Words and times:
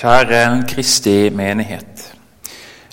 Kjære 0.00 0.64
Kristi 0.64 1.28
menighet. 1.30 2.14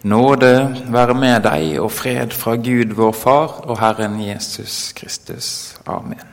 Nåde 0.04 0.50
være 0.92 1.14
med 1.16 1.46
deg 1.46 1.78
og 1.80 1.92
fred 1.96 2.34
fra 2.36 2.58
Gud 2.60 2.90
vår 2.98 3.14
Far 3.16 3.54
og 3.64 3.78
Herren 3.80 4.18
Jesus 4.20 4.92
Kristus. 4.92 5.78
Amen. 5.88 6.26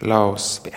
La 0.00 0.22
oss 0.30 0.62
be. 0.64 0.70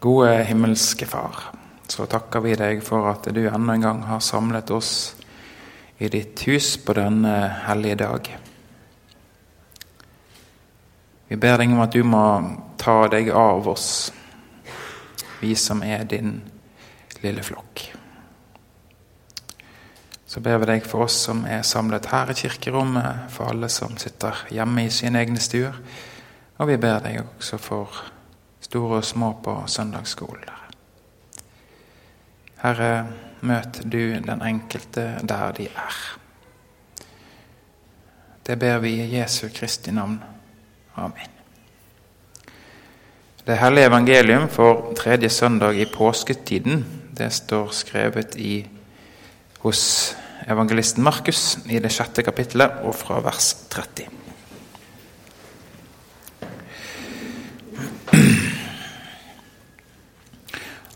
Gode 0.00 0.32
himmelske 0.48 1.06
Far, 1.06 1.44
så 1.86 2.08
takker 2.10 2.42
vi 2.42 2.56
deg 2.58 2.82
for 2.82 3.06
at 3.12 3.28
du 3.30 3.44
enda 3.44 3.76
en 3.76 3.84
gang 3.86 4.00
har 4.08 4.18
samlet 4.18 4.72
oss 4.74 5.14
i 6.02 6.10
ditt 6.10 6.42
hus 6.48 6.72
på 6.82 6.98
denne 6.98 7.36
hellige 7.68 8.00
dag. 8.02 8.32
Vi 11.28 11.38
ber 11.38 11.62
deg 11.62 11.70
om 11.70 11.84
at 11.86 11.94
du 11.94 12.02
må 12.02 12.24
ta 12.80 13.08
deg 13.12 13.30
av 13.30 13.68
oss, 13.68 14.12
vi 15.40 15.54
som 15.56 15.82
er 15.84 16.04
din 16.08 16.40
lille 17.20 17.42
flokk. 17.44 17.82
Så 20.30 20.40
ber 20.40 20.60
vi 20.62 20.68
deg 20.70 20.86
for 20.86 21.04
oss 21.04 21.16
som 21.26 21.42
er 21.44 21.64
samlet 21.66 22.06
her 22.12 22.30
i 22.30 22.36
kirkerommet, 22.38 23.26
for 23.34 23.50
alle 23.50 23.68
som 23.68 23.96
sitter 23.98 24.46
hjemme 24.54 24.86
i 24.86 24.92
sine 24.94 25.20
egne 25.20 25.42
stuer. 25.42 25.76
Og 26.60 26.70
vi 26.70 26.76
ber 26.80 27.02
deg 27.04 27.18
også 27.24 27.58
for 27.60 27.98
store 28.62 29.00
og 29.00 29.04
små 29.04 29.32
på 29.42 29.56
søndagsskolen. 29.66 30.56
Herre, 32.60 32.92
møt 33.40 33.80
du 33.82 34.20
den 34.20 34.44
enkelte 34.44 35.16
der 35.24 35.52
de 35.56 35.66
er. 35.72 36.00
Det 38.46 38.58
ber 38.60 38.78
vi 38.84 38.94
i 39.00 39.10
Jesu 39.16 39.48
Kristi 39.48 39.90
navn. 39.90 40.20
Amen. 40.96 41.39
Det 43.46 43.56
hellige 43.56 43.86
evangelium 43.88 44.48
for 44.52 44.92
tredje 44.96 45.28
søndag 45.32 45.78
i 45.80 45.86
påsketiden 45.88 46.82
det 47.16 47.30
står 47.32 47.70
skrevet 47.72 48.34
i, 48.36 48.66
hos 49.64 50.14
evangelisten 50.44 51.04
Markus 51.04 51.58
i 51.64 51.78
det 51.80 51.88
sjette 51.92 52.20
kapittelet 52.22 52.82
og 52.84 52.92
fra 52.94 53.16
vers 53.24 53.54
30. 53.72 54.04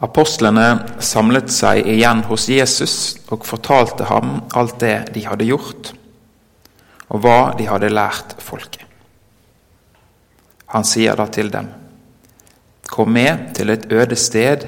Apostlene 0.04 0.66
samlet 1.00 1.48
seg 1.52 1.88
igjen 1.94 2.20
hos 2.28 2.50
Jesus 2.52 2.96
og 3.32 3.46
fortalte 3.48 4.04
ham 4.10 4.42
alt 4.52 4.76
det 4.82 4.98
de 5.14 5.22
hadde 5.24 5.48
gjort, 5.48 5.94
og 7.08 7.24
hva 7.24 7.38
de 7.56 7.70
hadde 7.70 7.88
lært 7.88 8.36
folket. 8.44 8.84
Han 10.76 10.84
sier 10.84 11.16
da 11.16 11.24
til 11.32 11.48
dem:" 11.48 11.72
Kom 12.90 13.12
med 13.12 13.54
til 13.56 13.70
et 13.70 13.86
øde 13.92 14.16
sted 14.16 14.66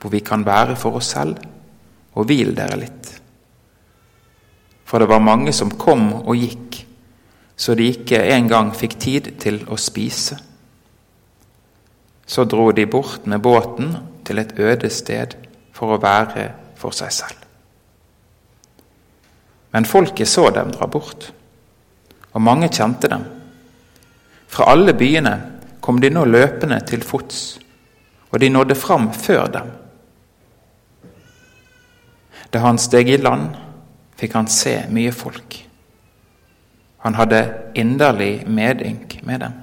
hvor 0.00 0.10
vi 0.10 0.20
kan 0.22 0.44
være 0.46 0.76
for 0.76 0.98
oss 1.00 1.12
selv, 1.14 1.36
og 2.14 2.26
hvil 2.28 2.54
dere 2.56 2.78
litt. 2.78 3.08
For 4.88 5.02
det 5.02 5.08
var 5.10 5.20
mange 5.20 5.52
som 5.52 5.74
kom 5.74 6.12
og 6.22 6.36
gikk, 6.38 6.78
så 7.58 7.74
de 7.74 7.90
ikke 7.90 8.22
engang 8.32 8.70
fikk 8.76 8.94
tid 9.02 9.32
til 9.42 9.60
å 9.68 9.76
spise. 9.76 10.38
Så 12.28 12.44
dro 12.44 12.70
de 12.72 12.86
bort 12.86 13.26
med 13.26 13.42
båten 13.42 13.96
til 14.24 14.38
et 14.38 14.54
øde 14.60 14.90
sted 14.92 15.34
for 15.74 15.96
å 15.96 16.00
være 16.02 16.48
for 16.78 16.94
seg 16.94 17.12
selv. 17.12 17.44
Men 19.74 19.84
folket 19.84 20.28
så 20.30 20.48
dem 20.54 20.70
dra 20.72 20.86
bort, 20.88 21.32
og 22.32 22.42
mange 22.44 22.70
kjente 22.72 23.10
dem. 23.10 23.24
Fra 24.48 24.70
alle 24.72 24.94
byene 24.96 25.34
kom 25.88 26.00
de 26.00 26.10
nå 26.12 26.20
løpende 26.28 26.76
til 26.84 27.00
fots, 27.00 27.36
og 28.28 28.42
de 28.42 28.50
nådde 28.52 28.74
fram 28.76 29.06
før 29.16 29.46
dem. 29.48 29.68
Da 32.52 32.60
han 32.60 32.76
steg 32.76 33.08
i 33.08 33.16
land, 33.16 33.54
fikk 34.20 34.34
han 34.36 34.50
se 34.52 34.74
mye 34.92 35.14
folk. 35.16 35.54
Han 37.06 37.16
hadde 37.16 37.38
inderlig 37.80 38.42
medynk 38.44 39.14
med 39.24 39.40
dem, 39.40 39.54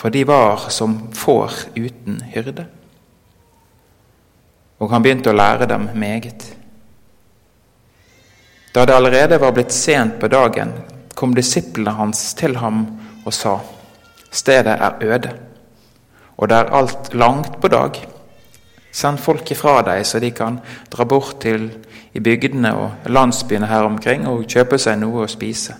for 0.00 0.08
de 0.14 0.22
var 0.24 0.70
som 0.72 0.94
får 1.12 1.58
uten 1.76 2.22
hyrde. 2.32 2.64
Og 4.80 4.94
han 4.94 5.04
begynte 5.04 5.34
å 5.34 5.36
lære 5.36 5.68
dem 5.68 5.90
meget. 5.92 6.46
Da 8.72 8.86
det 8.88 8.96
allerede 8.96 9.40
var 9.44 9.52
blitt 9.52 9.76
sent 9.76 10.16
på 10.24 10.32
dagen, 10.32 10.72
kom 11.12 11.36
disiplene 11.36 11.92
hans 12.00 12.24
til 12.40 12.56
ham 12.64 12.80
og 13.26 13.36
sa:" 13.36 13.58
Stedet 14.30 14.76
er 14.78 15.02
øde, 15.02 15.32
og 16.36 16.48
det 16.48 16.56
er 16.56 16.74
alt 16.74 17.14
langt 17.14 17.60
på 17.60 17.68
dag. 17.68 17.98
Send 18.92 19.18
folk 19.18 19.50
ifra 19.50 19.80
deg, 19.86 20.06
så 20.06 20.18
de 20.18 20.30
kan 20.34 20.58
dra 20.90 21.04
bort 21.04 21.40
til 21.42 21.68
i 22.12 22.20
bygdene 22.20 22.72
og 22.74 23.10
landsbyene 23.10 23.68
her 23.70 23.86
omkring 23.86 24.26
og 24.28 24.46
kjøpe 24.50 24.78
seg 24.78 24.98
noe 24.98 25.24
å 25.24 25.30
spise. 25.30 25.76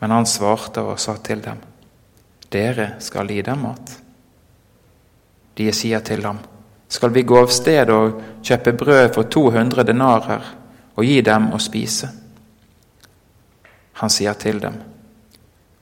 Men 0.00 0.10
han 0.10 0.26
svarte 0.26 0.82
og 0.82 0.98
sa 1.00 1.16
til 1.22 1.42
dem, 1.44 1.60
Dere 2.50 2.94
skal 3.02 3.30
gi 3.30 3.42
dem 3.42 3.62
mat. 3.66 3.94
De 5.54 5.70
sier 5.72 6.02
til 6.06 6.24
ham, 6.24 6.38
Skal 6.88 7.10
vi 7.10 7.22
gå 7.22 7.38
av 7.40 7.50
sted 7.50 7.90
og 7.90 8.20
kjøpe 8.44 8.72
brød 8.78 9.14
for 9.14 9.26
200 9.26 9.82
denarer 9.88 10.44
og 10.94 11.04
gi 11.04 11.20
dem 11.26 11.48
å 11.50 11.58
spise? 11.58 12.10
Han 13.98 14.10
sier 14.10 14.36
til 14.38 14.60
dem, 14.60 14.76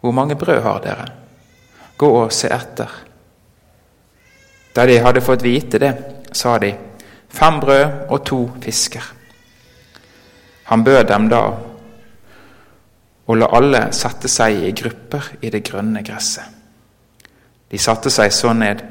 hvor 0.02 0.10
mange 0.10 0.34
brød 0.34 0.60
har 0.62 0.80
dere? 0.82 1.06
Gå 1.98 2.08
og 2.24 2.32
se 2.34 2.48
etter. 2.50 2.90
Da 4.74 4.86
de 4.86 4.98
hadde 4.98 5.20
fått 5.22 5.44
vite 5.46 5.78
det, 5.78 5.92
sa 6.34 6.56
de, 6.58 6.72
fem 7.30 7.60
brød 7.60 8.08
og 8.10 8.24
to 8.26 8.38
fisker. 8.62 9.04
Han 10.64 10.82
bød 10.84 11.04
dem 11.06 11.28
da 11.30 11.42
å 13.26 13.36
la 13.38 13.48
alle 13.54 13.82
sette 13.94 14.28
seg 14.28 14.64
i 14.66 14.72
grupper 14.74 15.28
i 15.40 15.52
det 15.54 15.62
grønne 15.68 16.02
gresset. 16.02 16.48
De 17.70 17.78
satte 17.78 18.10
seg 18.10 18.32
så 18.34 18.50
ned, 18.56 18.82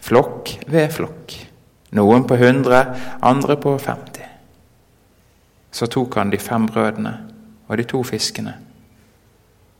flokk 0.00 0.54
ved 0.72 0.88
flokk, 0.94 1.34
noen 1.92 2.24
på 2.24 2.38
hundre, 2.40 2.80
andre 3.20 3.58
på 3.60 3.74
femti. 3.82 4.24
Så 5.70 5.90
tok 5.92 6.16
han 6.16 6.32
de 6.32 6.40
fem 6.40 6.64
brødene 6.66 7.14
og 7.68 7.76
de 7.76 7.84
to 7.84 8.00
fiskene 8.06 8.56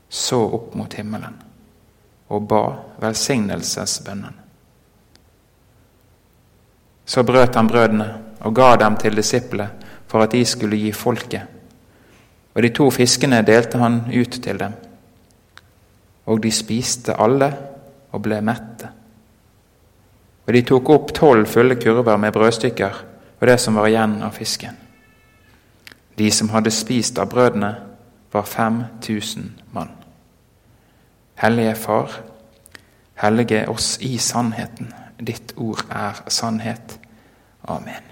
så 0.09 0.41
opp 0.57 0.73
mot 0.75 0.93
himmelen 0.93 1.35
og 2.29 2.45
ba 2.49 2.63
velsignelsesbønnen. 3.01 4.35
Så 7.09 7.23
brøt 7.25 7.55
han 7.57 7.69
brødene 7.69 8.09
og 8.45 8.53
ga 8.55 8.75
dem 8.77 8.97
til 9.01 9.17
disiplene 9.17 9.69
for 10.09 10.25
at 10.25 10.33
de 10.33 10.43
skulle 10.45 10.77
gi 10.77 10.91
folket. 10.93 11.41
Og 12.53 12.63
de 12.65 12.69
to 12.73 12.89
fiskene 12.93 13.41
delte 13.45 13.77
han 13.77 14.01
ut 14.09 14.39
til 14.41 14.57
dem. 14.57 14.73
Og 16.25 16.41
de 16.43 16.51
spiste 16.53 17.13
alle 17.17 17.49
og 18.11 18.21
ble 18.25 18.41
mette. 18.45 18.89
Og 20.47 20.53
de 20.53 20.63
tok 20.65 20.89
opp 20.89 21.13
tolv 21.13 21.45
fulle 21.49 21.77
kurver 21.81 22.17
med 22.17 22.33
brødstykker 22.33 23.03
og 23.39 23.47
det 23.47 23.57
som 23.61 23.77
var 23.77 23.87
igjen 23.87 24.17
av 24.25 24.33
fisken. 24.35 24.75
De 26.17 26.31
som 26.31 26.49
hadde 26.51 26.73
spist 26.73 27.19
av 27.21 27.29
brødene, 27.31 27.75
var 28.31 28.45
5000 28.45 29.45
mann. 29.73 29.98
Hellige 31.39 31.75
Far, 31.75 32.11
hellige 33.15 33.69
oss 33.71 33.97
i 34.03 34.17
sannheten. 34.17 34.93
Ditt 35.19 35.53
ord 35.55 35.85
er 35.87 36.17
sannhet. 36.27 36.97
Amen. 37.63 38.03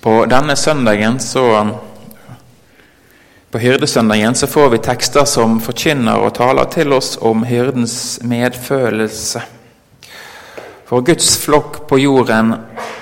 På 0.00 0.24
denne 0.28 0.56
søndagen 0.56 1.20
så 1.20 1.44
På 3.50 3.58
hyrdesøndagen 3.58 4.34
så 4.34 4.46
får 4.46 4.68
vi 4.70 4.78
tekster 4.84 5.24
som 5.24 5.60
forkynner 5.64 6.20
og 6.20 6.34
taler 6.36 6.68
til 6.68 6.92
oss 6.92 7.14
om 7.16 7.46
hyrdens 7.48 8.18
medfølelse. 8.20 9.40
For 10.84 11.00
Guds 11.00 11.30
flokk 11.40 11.86
på 11.88 11.96
jorden, 12.02 12.52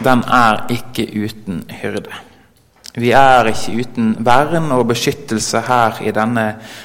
den 0.05 0.23
er 0.23 0.63
ikke 0.71 1.09
uten 1.25 1.65
hyrde. 1.83 2.15
Vi 2.95 3.11
er 3.11 3.49
ikke 3.51 3.75
uten 3.83 4.11
vern 4.23 4.71
og 4.71 4.87
beskyttelse 4.93 5.65
her 5.67 5.99
i 6.07 6.13
denne 6.15 6.45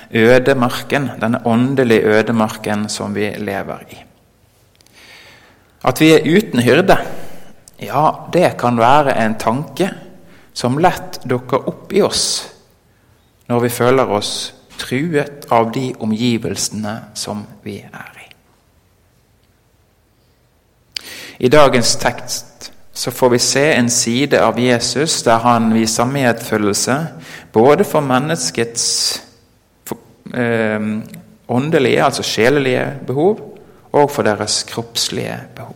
ødemarken, 0.09 1.11
denne 1.21 1.41
åndelige 1.45 2.01
ødemarken 2.17 2.87
som 2.89 3.13
vi 3.15 3.29
lever 3.37 3.83
i. 3.93 3.99
At 5.85 6.01
vi 6.01 6.09
er 6.15 6.25
uten 6.25 6.63
hyrde, 6.65 6.97
ja, 7.79 8.09
det 8.33 8.57
kan 8.57 8.79
være 8.79 9.15
en 9.21 9.37
tanke 9.39 9.91
som 10.53 10.81
lett 10.81 11.21
dukker 11.29 11.69
opp 11.69 11.93
i 11.93 12.01
oss 12.03 12.25
når 13.49 13.63
vi 13.63 13.69
føler 13.73 14.11
oss 14.13 14.33
truet 14.77 15.47
av 15.53 15.71
de 15.73 15.87
omgivelsene 15.99 16.95
som 17.17 17.45
vi 17.63 17.79
er 17.81 18.19
i. 18.19 18.27
I 21.39 21.49
dagens 21.49 21.95
tekst 22.01 22.48
så 22.93 23.11
får 23.11 23.29
vi 23.29 23.39
se 23.39 23.65
en 23.73 23.89
side 23.89 24.41
av 24.43 24.59
Jesus 24.59 25.21
der 25.23 25.43
han 25.43 25.69
viser 25.73 26.09
medfølelse 26.09 26.97
både 27.53 27.85
for 27.87 28.03
menneskets 28.05 28.85
for, 29.87 29.97
eh, 30.33 30.79
åndelige, 31.49 32.03
altså 32.03 32.23
sjelelige 32.23 32.85
behov, 33.07 33.39
og 33.91 34.11
for 34.11 34.23
deres 34.23 34.63
kroppslige 34.69 35.39
behov. 35.55 35.75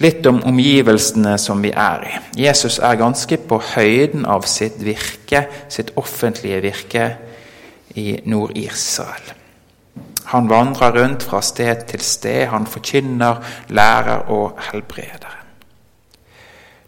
Litt 0.00 0.26
om 0.26 0.40
omgivelsene 0.48 1.34
som 1.38 1.60
vi 1.62 1.74
er 1.76 2.06
i. 2.08 2.12
Jesus 2.46 2.78
er 2.78 2.96
ganske 2.96 3.36
på 3.36 3.58
høyden 3.74 4.24
av 4.24 4.46
sitt 4.48 4.80
virke, 4.80 5.44
sitt 5.68 5.92
offentlige 6.00 6.62
virke 6.64 7.10
i 8.00 8.14
Nord-Israel. 8.24 9.39
Han 10.30 10.46
vandrer 10.50 10.94
rundt 10.94 11.24
fra 11.26 11.40
sted 11.42 11.86
til 11.90 12.02
sted, 12.06 12.44
han 12.52 12.66
forkynner, 12.70 13.40
lærer 13.74 14.28
og 14.30 14.60
helbreder. 14.70 15.36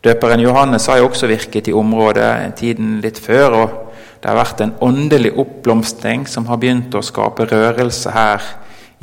Døperen 0.03 0.43
Johannes 0.43 0.87
har 0.87 0.99
jo 0.99 1.09
også 1.09 1.27
virket 1.31 1.69
i 1.71 1.75
området 1.75 2.55
tiden 2.59 3.01
litt 3.03 3.19
før, 3.23 3.57
og 3.59 3.75
det 4.23 4.31
har 4.31 4.39
vært 4.39 4.63
en 4.63 4.77
åndelig 4.83 5.33
oppblomstring 5.39 6.29
som 6.31 6.47
har 6.47 6.59
begynt 6.63 6.95
å 6.95 7.03
skape 7.03 7.47
rørelse 7.51 8.15
her 8.15 8.47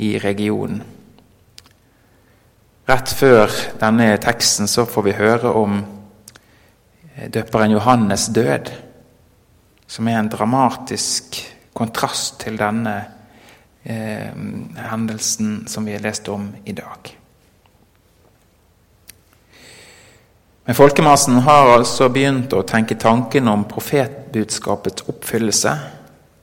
i 0.00 0.14
regionen. 0.20 0.82
Rett 2.88 3.12
før 3.12 3.52
denne 3.80 4.14
teksten 4.20 4.68
så 4.68 4.86
får 4.88 5.04
vi 5.06 5.16
høre 5.20 5.52
om 5.56 5.80
døperen 7.28 7.76
Johannes' 7.76 8.30
død, 8.32 8.72
som 9.86 10.08
er 10.08 10.18
en 10.18 10.32
dramatisk 10.32 11.36
kontrast 11.76 12.40
til 12.40 12.56
denne 12.60 13.19
eh, 13.84 14.30
hendelsen 14.90 15.64
som 15.68 15.84
vi 15.84 15.92
har 15.92 16.04
lest 16.04 16.28
om 16.28 16.52
i 16.64 16.72
dag. 16.72 17.16
Men 20.64 20.74
folkemassen 20.74 21.40
har 21.42 21.72
altså 21.72 22.08
begynt 22.12 22.52
å 22.54 22.62
tenke 22.62 22.94
tanken 22.94 23.48
om 23.50 23.64
profetbudskapets 23.66 25.08
oppfyllelse, 25.10 25.72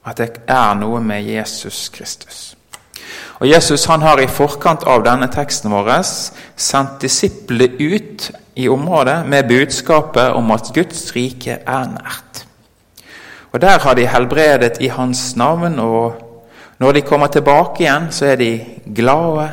at 0.07 0.19
det 0.19 0.43
er 0.51 0.73
noe 0.75 0.99
med 1.03 1.23
Jesus 1.23 1.87
Kristus. 1.93 2.57
Og 3.39 3.47
Jesus 3.47 3.85
han 3.85 4.01
har 4.01 4.19
i 4.19 4.27
forkant 4.27 4.83
av 4.89 5.05
denne 5.05 5.29
teksten 5.31 5.71
vår 5.71 5.93
sendt 6.03 6.99
disiplene 7.05 7.77
ut 7.77 8.29
i 8.57 8.67
området 8.67 9.21
med 9.29 9.47
budskapet 9.47 10.33
om 10.35 10.51
at 10.51 10.73
Guds 10.73 11.11
rike 11.15 11.59
er 11.61 11.91
nært. 11.93 12.43
Og 13.53 13.61
Der 13.61 13.79
har 13.79 13.95
de 13.95 14.07
helbredet 14.07 14.81
i 14.81 14.87
Hans 14.87 15.35
navn, 15.35 15.79
og 15.79 16.26
når 16.77 16.93
de 16.93 17.01
kommer 17.01 17.31
tilbake 17.33 17.83
igjen, 17.83 18.11
så 18.13 18.31
er 18.31 18.39
de 18.39 18.51
glade. 18.95 19.47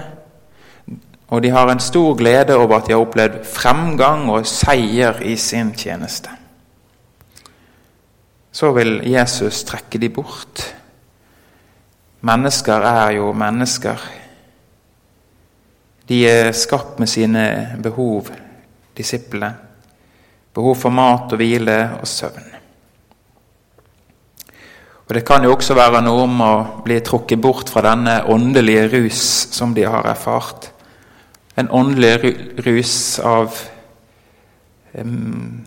Og 1.32 1.42
de 1.42 1.50
har 1.50 1.70
en 1.70 1.80
stor 1.80 2.14
glede 2.18 2.56
over 2.56 2.76
at 2.76 2.86
de 2.86 2.92
har 2.92 3.00
opplevd 3.02 3.44
fremgang 3.48 4.28
og 4.30 4.46
seier 4.46 5.22
i 5.24 5.36
sin 5.40 5.72
tjeneste. 5.72 6.30
Så 8.54 8.70
vil 8.76 9.00
Jesus 9.08 9.64
trekke 9.66 9.98
de 9.98 10.12
bort 10.14 10.68
Mennesker 12.24 12.80
er 12.88 13.10
jo 13.18 13.32
mennesker. 13.36 14.00
De 16.08 16.22
er 16.24 16.54
skapt 16.56 16.96
med 16.98 17.10
sine 17.10 17.44
behov, 17.84 18.30
disiplene. 18.96 19.50
Behov 20.54 20.78
for 20.80 20.94
mat 20.94 21.34
og 21.34 21.40
hvile 21.40 21.76
og 21.98 22.08
søvn. 22.08 22.53
Og 25.04 25.14
Det 25.14 25.24
kan 25.26 25.44
jo 25.44 25.52
også 25.52 25.76
være 25.76 26.00
noe 26.04 26.24
om 26.24 26.40
å 26.40 26.52
bli 26.84 26.96
trukket 27.04 27.40
bort 27.40 27.68
fra 27.68 27.82
denne 27.84 28.22
åndelige 28.32 28.88
rus 28.94 29.22
som 29.52 29.74
de 29.76 29.84
har 29.84 30.06
erfart. 30.08 30.70
En 31.60 31.68
åndelig 31.68 32.16
rus 32.64 33.20
av 33.20 33.52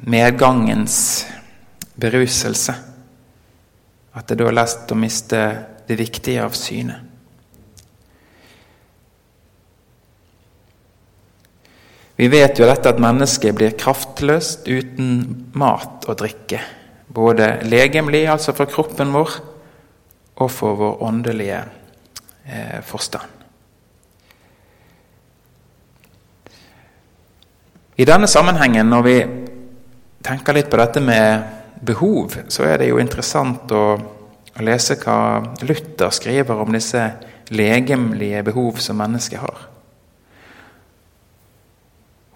medgangens 0.07 1.27
beruselse. 1.95 2.73
At 4.17 4.25
det 4.27 4.39
da 4.39 4.47
er 4.49 4.57
lest 4.57 4.89
å 4.91 4.97
miste 4.97 5.43
det 5.87 5.99
viktige 5.99 6.41
av 6.41 6.57
syne. 6.57 6.97
Vi 12.17 12.25
vet 12.33 12.57
jo 12.57 12.65
dette 12.65 12.89
at 12.89 12.97
mennesket 13.01 13.53
blir 13.53 13.75
kraftløst 13.77 14.65
uten 14.65 15.51
mat 15.53 16.07
og 16.09 16.17
drikke. 16.17 16.63
Både 17.17 17.49
legemlig, 17.65 18.27
altså 18.29 18.53
for 18.53 18.69
kroppen 18.69 19.09
vår, 19.15 19.39
og 20.37 20.51
for 20.53 20.77
vår 20.77 21.01
åndelige 21.07 21.63
eh, 22.45 22.77
forstand. 22.85 23.33
I 27.97 28.05
denne 28.05 28.29
sammenhengen, 28.29 28.85
når 28.93 29.07
vi 29.07 29.15
tenker 30.27 30.53
litt 30.53 30.69
på 30.69 30.77
dette 30.77 31.01
med 31.01 31.81
behov, 31.81 32.37
så 32.53 32.67
er 32.69 32.83
det 32.83 32.91
jo 32.91 33.01
interessant 33.01 33.73
å 33.73 33.87
å 34.57 34.65
lese 34.65 34.97
hva 34.97 35.17
Luther 35.61 36.13
skriver 36.13 36.61
om 36.63 36.73
disse 36.73 37.03
legemlige 37.53 38.41
behov 38.47 38.79
som 38.81 38.97
mennesket 38.97 39.41
har. 39.43 39.67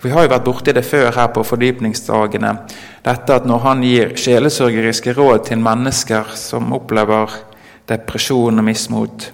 Vi 0.02 0.10
har 0.10 0.26
jo 0.26 0.32
vært 0.32 0.46
borti 0.48 0.74
det 0.74 0.82
før 0.88 1.12
her 1.14 1.28
på 1.30 1.44
fordypningsdagene. 1.46 2.56
Dette 3.06 3.36
at 3.38 3.46
når 3.46 3.60
han 3.66 3.84
gir 3.86 4.16
sjelesørgeriske 4.18 5.14
råd 5.14 5.46
til 5.52 5.62
mennesker 5.62 6.34
som 6.38 6.74
opplever 6.74 7.36
depresjon 7.90 8.58
og 8.58 8.66
mismot, 8.66 9.28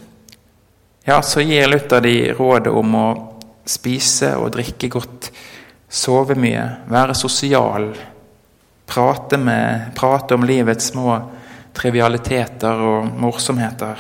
ja, 1.08 1.22
så 1.24 1.40
gir 1.40 1.70
Luther 1.72 2.04
de 2.04 2.34
rådet 2.36 2.74
om 2.76 2.96
å 3.00 3.08
spise 3.68 4.34
og 4.36 4.52
drikke 4.58 4.90
godt, 4.92 5.32
sove 5.88 6.36
mye, 6.36 6.66
være 6.92 7.16
sosial, 7.16 7.94
prate, 8.88 9.40
med, 9.40 9.94
prate 9.96 10.36
om 10.36 10.44
livets 10.44 10.92
små 10.92 11.16
trivialiteter 11.78 12.84
og 12.92 13.12
morsomheter. 13.16 13.98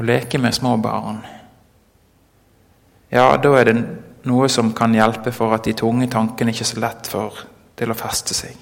og 0.00 0.06
leke 0.08 0.38
med 0.38 0.54
små 0.54 0.78
barn. 0.80 1.18
Ja, 3.12 3.36
da 3.36 3.50
er 3.58 3.64
det 3.68 3.74
noe 4.28 4.48
som 4.48 4.72
kan 4.76 4.94
hjelpe 4.94 5.32
for 5.32 5.54
at 5.56 5.64
de 5.64 5.76
tunge 5.78 6.08
tankene 6.12 6.52
ikke 6.52 6.66
er 6.66 6.72
så 6.72 6.82
lett 6.82 7.10
for 7.10 7.44
til 7.78 7.92
å 7.92 7.96
feste 7.96 8.36
seg. 8.36 8.56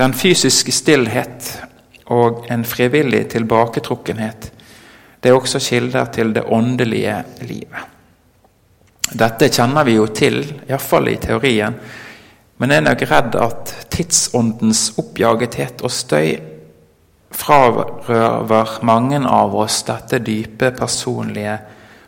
Den 0.00 0.14
fysiske 0.16 0.72
stillhet 0.72 1.50
og 2.10 2.46
en 2.50 2.64
frivillig 2.64 3.26
tilbaketrukkenhet 3.34 4.50
det 5.20 5.28
er 5.28 5.36
også 5.36 5.60
kilder 5.60 6.04
til 6.14 6.32
det 6.34 6.46
åndelige 6.48 7.16
livet. 7.44 7.88
Dette 9.10 9.50
kjenner 9.52 9.84
vi 9.84 9.98
jo 9.98 10.06
til, 10.14 10.38
iallfall 10.68 11.10
i 11.12 11.18
teorien, 11.20 11.74
men 12.60 12.72
jeg 12.72 12.80
er 12.80 12.86
nok 12.86 13.02
redd 13.10 13.36
at 13.40 13.74
tidsåndens 13.92 14.84
oppjagethet 15.00 15.82
og 15.84 15.92
støy 15.92 16.30
frarøver 17.30 18.78
mange 18.86 19.20
av 19.26 19.54
oss 19.56 19.82
dette 19.88 20.20
dype, 20.24 20.72
personlige, 20.76 21.58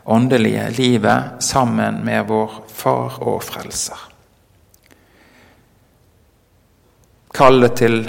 åndelige 0.05 0.69
livet 0.77 1.43
sammen 1.43 2.01
med 2.05 2.27
vår 2.27 2.51
Far 2.67 3.21
og 3.23 3.43
Frelser. 3.43 4.09
Kallet 7.33 7.75
til 7.79 8.03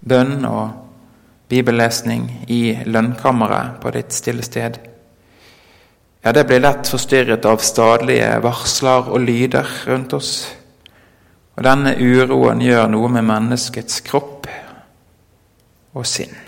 bønn 0.00 0.44
og 0.44 0.68
bibellesning 1.48 2.26
i 2.52 2.78
lønnkammeret 2.84 3.78
på 3.80 3.92
ditt 3.94 4.12
stille 4.12 4.44
sted. 4.44 4.76
Ja, 6.20 6.32
det 6.32 6.44
blir 6.44 6.60
lett 6.60 6.90
forstyrret 6.90 7.46
av 7.48 7.62
stadige 7.64 8.34
varsler 8.44 9.08
og 9.08 9.22
lyder 9.24 9.70
rundt 9.88 10.12
oss. 10.18 10.32
Og 11.56 11.64
denne 11.64 11.94
uroen 11.96 12.60
gjør 12.62 12.90
noe 12.92 13.08
med 13.16 13.26
menneskets 13.30 14.02
kropp 14.06 14.50
og 15.94 16.06
sinn. 16.06 16.47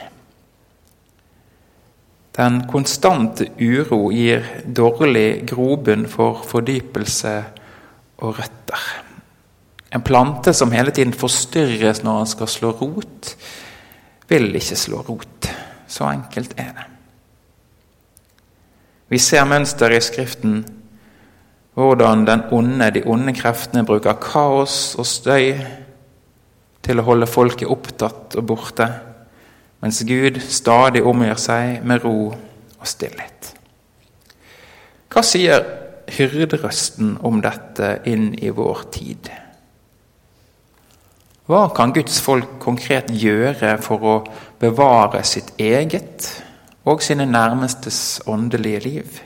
Den 2.37 2.63
konstante 2.71 3.49
uro 3.59 4.11
gir 4.15 4.45
dårlig 4.65 5.47
grobunn 5.51 6.07
for 6.09 6.45
fordypelse 6.47 7.35
og 8.23 8.39
røtter. 8.39 8.85
En 9.91 10.05
plante 10.07 10.55
som 10.55 10.71
hele 10.71 10.95
tiden 10.95 11.17
forstyrres 11.17 12.05
når 12.07 12.23
den 12.23 12.31
skal 12.31 12.51
slå 12.51 12.71
rot, 12.79 13.35
vil 14.31 14.55
ikke 14.55 14.79
slå 14.79 15.03
rot. 15.09 15.51
Så 15.91 16.07
enkelt 16.07 16.55
er 16.55 16.71
det. 16.77 16.87
Vi 19.11 19.19
ser 19.19 19.49
mønster 19.51 19.91
i 19.91 19.99
Skriften 19.99 20.61
hvordan 21.75 22.23
den 22.29 22.43
onde, 22.55 22.91
de 22.95 23.03
onde 23.07 23.35
kreftene 23.35 23.83
bruker 23.87 24.19
kaos 24.23 24.95
og 24.99 25.07
støy 25.07 25.57
til 26.85 27.01
å 27.01 27.07
holde 27.07 27.29
folket 27.31 27.71
opptatt 27.71 28.37
og 28.39 28.47
borte, 28.47 28.87
mens 29.81 30.03
Gud 30.07 30.41
stadig 30.45 31.03
omgjør 31.07 31.41
seg 31.41 31.85
med 31.89 32.05
ro 32.05 32.17
og 32.31 32.89
stillhet. 32.89 33.55
Hva 35.11 35.23
sier 35.27 35.65
hyrderøsten 36.11 37.17
om 37.27 37.41
dette 37.43 37.97
inn 38.11 38.33
i 38.39 38.53
vår 38.55 38.85
tid? 38.95 39.31
Hva 41.51 41.65
kan 41.75 41.91
Guds 41.91 42.21
folk 42.23 42.61
konkret 42.63 43.09
gjøre 43.11 43.75
for 43.83 44.07
å 44.07 44.15
bevare 44.61 45.25
sitt 45.27 45.51
eget 45.59 46.29
og 46.87 47.03
sine 47.03 47.27
nærmestes 47.27 48.21
åndelige 48.31 48.85
liv? 48.87 49.19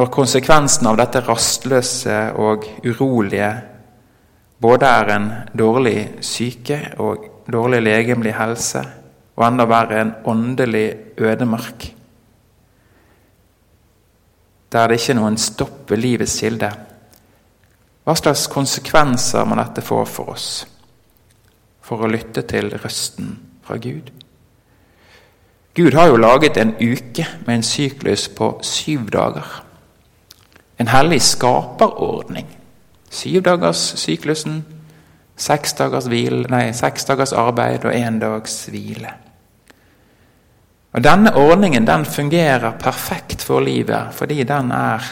Når 0.00 0.10
konsekvensen 0.10 0.88
av 0.88 0.96
dette 0.98 1.22
rastløse 1.22 2.18
og 2.40 2.64
urolige 2.82 3.52
både 4.62 4.88
er 4.88 5.12
en 5.14 5.28
dårlig 5.58 5.98
syke 6.24 6.80
og 7.02 7.28
dårlig 7.50 7.82
legemlig 7.82 8.34
helse, 8.36 8.82
og 9.36 9.46
enda 9.46 9.66
verre 9.66 10.00
en 10.00 10.14
åndelig 10.28 10.86
ødemark, 11.18 11.88
der 14.72 14.88
det 14.88 15.00
ikke 15.00 15.12
er 15.12 15.18
noen 15.20 15.36
stopp 15.40 15.90
ved 15.90 16.00
livets 16.00 16.38
kilde. 16.40 16.70
Hva 18.02 18.14
slags 18.16 18.46
konsekvenser 18.50 19.44
må 19.46 19.56
dette 19.58 19.84
få 19.84 20.00
for 20.08 20.32
oss, 20.32 20.48
for 21.84 22.02
å 22.02 22.10
lytte 22.10 22.44
til 22.48 22.72
røsten 22.82 23.34
fra 23.66 23.76
Gud? 23.76 24.08
Gud 25.74 25.94
har 25.96 26.08
jo 26.10 26.16
laget 26.20 26.56
en 26.60 26.74
uke 26.76 27.24
med 27.46 27.54
en 27.54 27.62
syklus 27.64 28.26
på 28.28 28.58
syv 28.62 29.06
dager. 29.12 29.62
En 30.78 30.88
hellig 30.88 31.22
skaperordning. 31.22 32.48
Syvdagerssyklusen, 33.10 34.64
seks 35.42 35.74
dagers, 35.78 36.06
hvil, 36.10 36.44
nei, 36.52 36.68
seks 36.76 37.08
dagers 37.08 37.34
arbeid 37.34 37.86
og 37.88 37.94
én 37.96 38.20
dags 38.22 38.62
hvile. 38.70 39.10
Og 40.92 41.02
Denne 41.02 41.32
ordningen 41.40 41.86
den 41.88 42.04
fungerer 42.04 42.76
perfekt 42.80 43.42
for 43.46 43.64
livet 43.64 44.12
fordi 44.14 44.42
den 44.44 44.70
er 44.76 45.08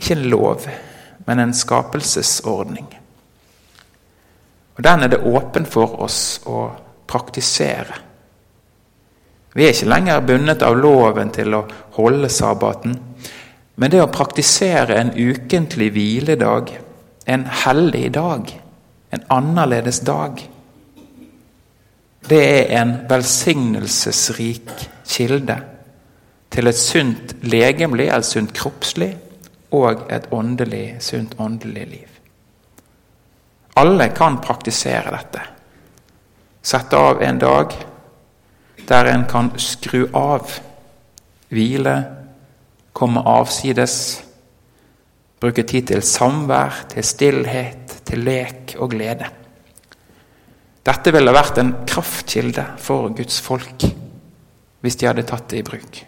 ikke 0.00 0.16
en 0.16 0.28
lov, 0.32 0.68
men 1.26 1.42
en 1.42 1.54
skapelsesordning. 1.56 2.86
Og 4.76 4.84
Den 4.84 5.02
er 5.02 5.12
det 5.12 5.24
åpen 5.26 5.66
for 5.68 5.98
oss 6.00 6.40
å 6.48 6.70
praktisere. 7.10 7.98
Vi 9.52 9.66
er 9.66 9.74
ikke 9.74 9.90
lenger 9.90 10.22
bundet 10.24 10.62
av 10.62 10.78
loven 10.78 11.32
til 11.34 11.56
å 11.58 11.66
holde 11.96 12.30
sabbaten. 12.30 12.94
Men 13.76 13.90
det 13.90 14.02
å 14.04 14.12
praktisere 14.12 14.96
en 15.00 15.10
ukentlig 15.16 15.90
hviledag, 15.92 16.70
en 17.26 17.46
hellig 17.64 18.12
dag, 18.14 18.52
en 19.10 19.24
annerledes 19.28 20.00
dag, 20.06 20.38
det 22.28 22.42
er 22.46 22.82
en 22.82 22.94
velsignelsesrik 23.10 24.70
kilde 25.08 25.56
til 26.50 26.70
et 26.70 26.78
sunt 26.78 27.34
legemlig, 27.42 28.08
et 28.10 28.26
sunt 28.26 28.52
kroppslig 28.54 29.14
og 29.74 30.06
et 30.12 30.28
åndelig, 30.30 30.96
sunt 31.02 31.34
åndelig 31.38 31.86
liv. 31.86 32.08
Alle 33.80 34.10
kan 34.14 34.38
praktisere 34.42 35.14
dette. 35.14 35.42
Sette 36.62 36.96
av 36.96 37.22
en 37.22 37.38
dag 37.40 37.74
der 38.88 39.06
en 39.12 39.24
kan 39.30 39.52
skru 39.56 40.08
av, 40.16 40.50
hvile, 41.48 41.94
komme 42.92 43.22
avsides, 43.22 43.94
bruke 45.40 45.62
tid 45.62 45.86
til 45.92 46.02
samvær, 46.04 46.84
til 46.90 47.06
stillhet, 47.06 47.79
til 48.10 48.24
lek 48.26 48.76
og 48.78 48.90
glede. 48.92 49.28
Dette 50.86 51.12
ville 51.14 51.34
vært 51.34 51.60
en 51.60 51.74
kraftkilde 51.88 52.64
for 52.80 53.12
Guds 53.14 53.40
folk 53.44 53.86
hvis 54.80 54.96
de 54.96 55.08
hadde 55.10 55.26
tatt 55.28 55.50
det 55.52 55.60
i 55.60 55.66
bruk. 55.66 55.98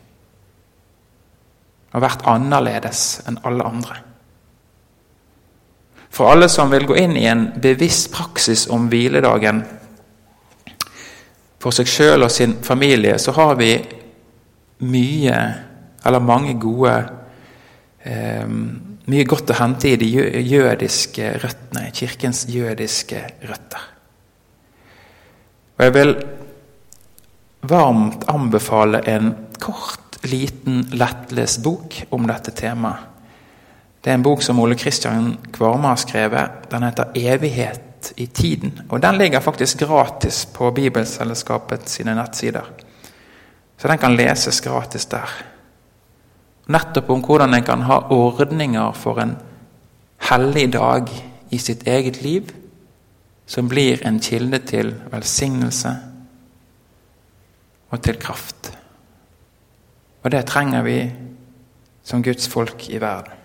Og 1.93 2.01
vært 2.01 2.25
annerledes 2.29 3.21
enn 3.29 3.37
alle 3.45 3.67
andre. 3.69 3.99
For 6.13 6.33
alle 6.33 6.49
som 6.53 6.73
vil 6.73 6.89
gå 6.89 6.97
inn 7.01 7.15
i 7.21 7.27
en 7.29 7.51
bevisst 7.61 8.11
praksis 8.13 8.67
om 8.73 8.89
hviledagen 8.93 9.63
for 11.63 11.73
seg 11.73 11.89
sjøl 11.89 12.27
og 12.27 12.33
sin 12.33 12.57
familie, 12.65 13.19
så 13.23 13.33
har 13.37 13.55
vi 13.61 13.77
mye 14.83 15.37
eller 16.03 16.25
mange 16.27 16.57
gode 16.61 16.95
eh, 18.03 18.49
Mye 19.11 19.25
godt 19.27 19.51
å 19.51 19.59
hente 19.59 19.91
i 19.91 19.97
de 19.99 20.07
jødiske 20.47 21.33
røttene, 21.43 21.89
kirkens 21.95 22.45
jødiske 22.51 23.23
røtter. 23.49 23.89
Og 25.79 25.85
jeg 25.87 25.95
vil 25.97 26.13
varmt 27.67 28.29
anbefale 28.31 29.03
en 29.11 29.33
kort, 29.63 29.99
liten, 30.23 30.85
lettlest 30.95 31.59
bok 31.65 31.97
om 32.15 32.29
dette 32.31 32.55
temaet. 32.55 33.09
Det 34.03 34.11
er 34.11 34.19
en 34.19 34.25
bok 34.27 34.43
som 34.43 34.59
Ole 34.59 34.75
Kristian 34.79 35.37
Kvarme 35.55 35.93
har 35.93 35.99
skrevet. 35.99 36.71
Den 36.71 36.83
heter 36.83 37.11
'Evighet 37.15 38.13
i 38.17 38.27
tiden'. 38.27 38.83
Og 38.89 39.03
Den 39.03 39.19
ligger 39.19 39.41
faktisk 39.41 39.79
gratis 39.79 40.47
på 40.47 40.71
Bibelselskapet 40.71 41.89
sine 41.89 42.15
nettsider. 42.15 42.71
Så 43.79 43.89
den 43.89 43.99
kan 43.99 44.17
leses 44.17 44.61
gratis 44.61 45.07
der. 45.07 45.52
Nettopp 46.73 47.11
om 47.13 47.23
hvordan 47.25 47.55
en 47.55 47.67
kan 47.67 47.85
ha 47.89 47.99
ordninger 48.15 48.95
for 48.97 49.21
en 49.21 49.37
hellig 50.31 50.71
dag 50.73 51.11
i 51.53 51.59
sitt 51.61 51.87
eget 51.87 52.23
liv, 52.23 52.53
som 53.47 53.69
blir 53.69 54.01
en 54.07 54.21
kilde 54.23 54.63
til 54.65 54.95
velsignelse 55.13 55.93
og 57.93 58.01
til 58.01 58.17
kraft. 58.17 58.73
Og 60.23 60.31
det 60.33 60.47
trenger 60.49 60.87
vi 60.87 60.99
som 62.03 62.23
Guds 62.23 62.49
folk 62.49 62.89
i 62.89 63.01
verden. 63.03 63.39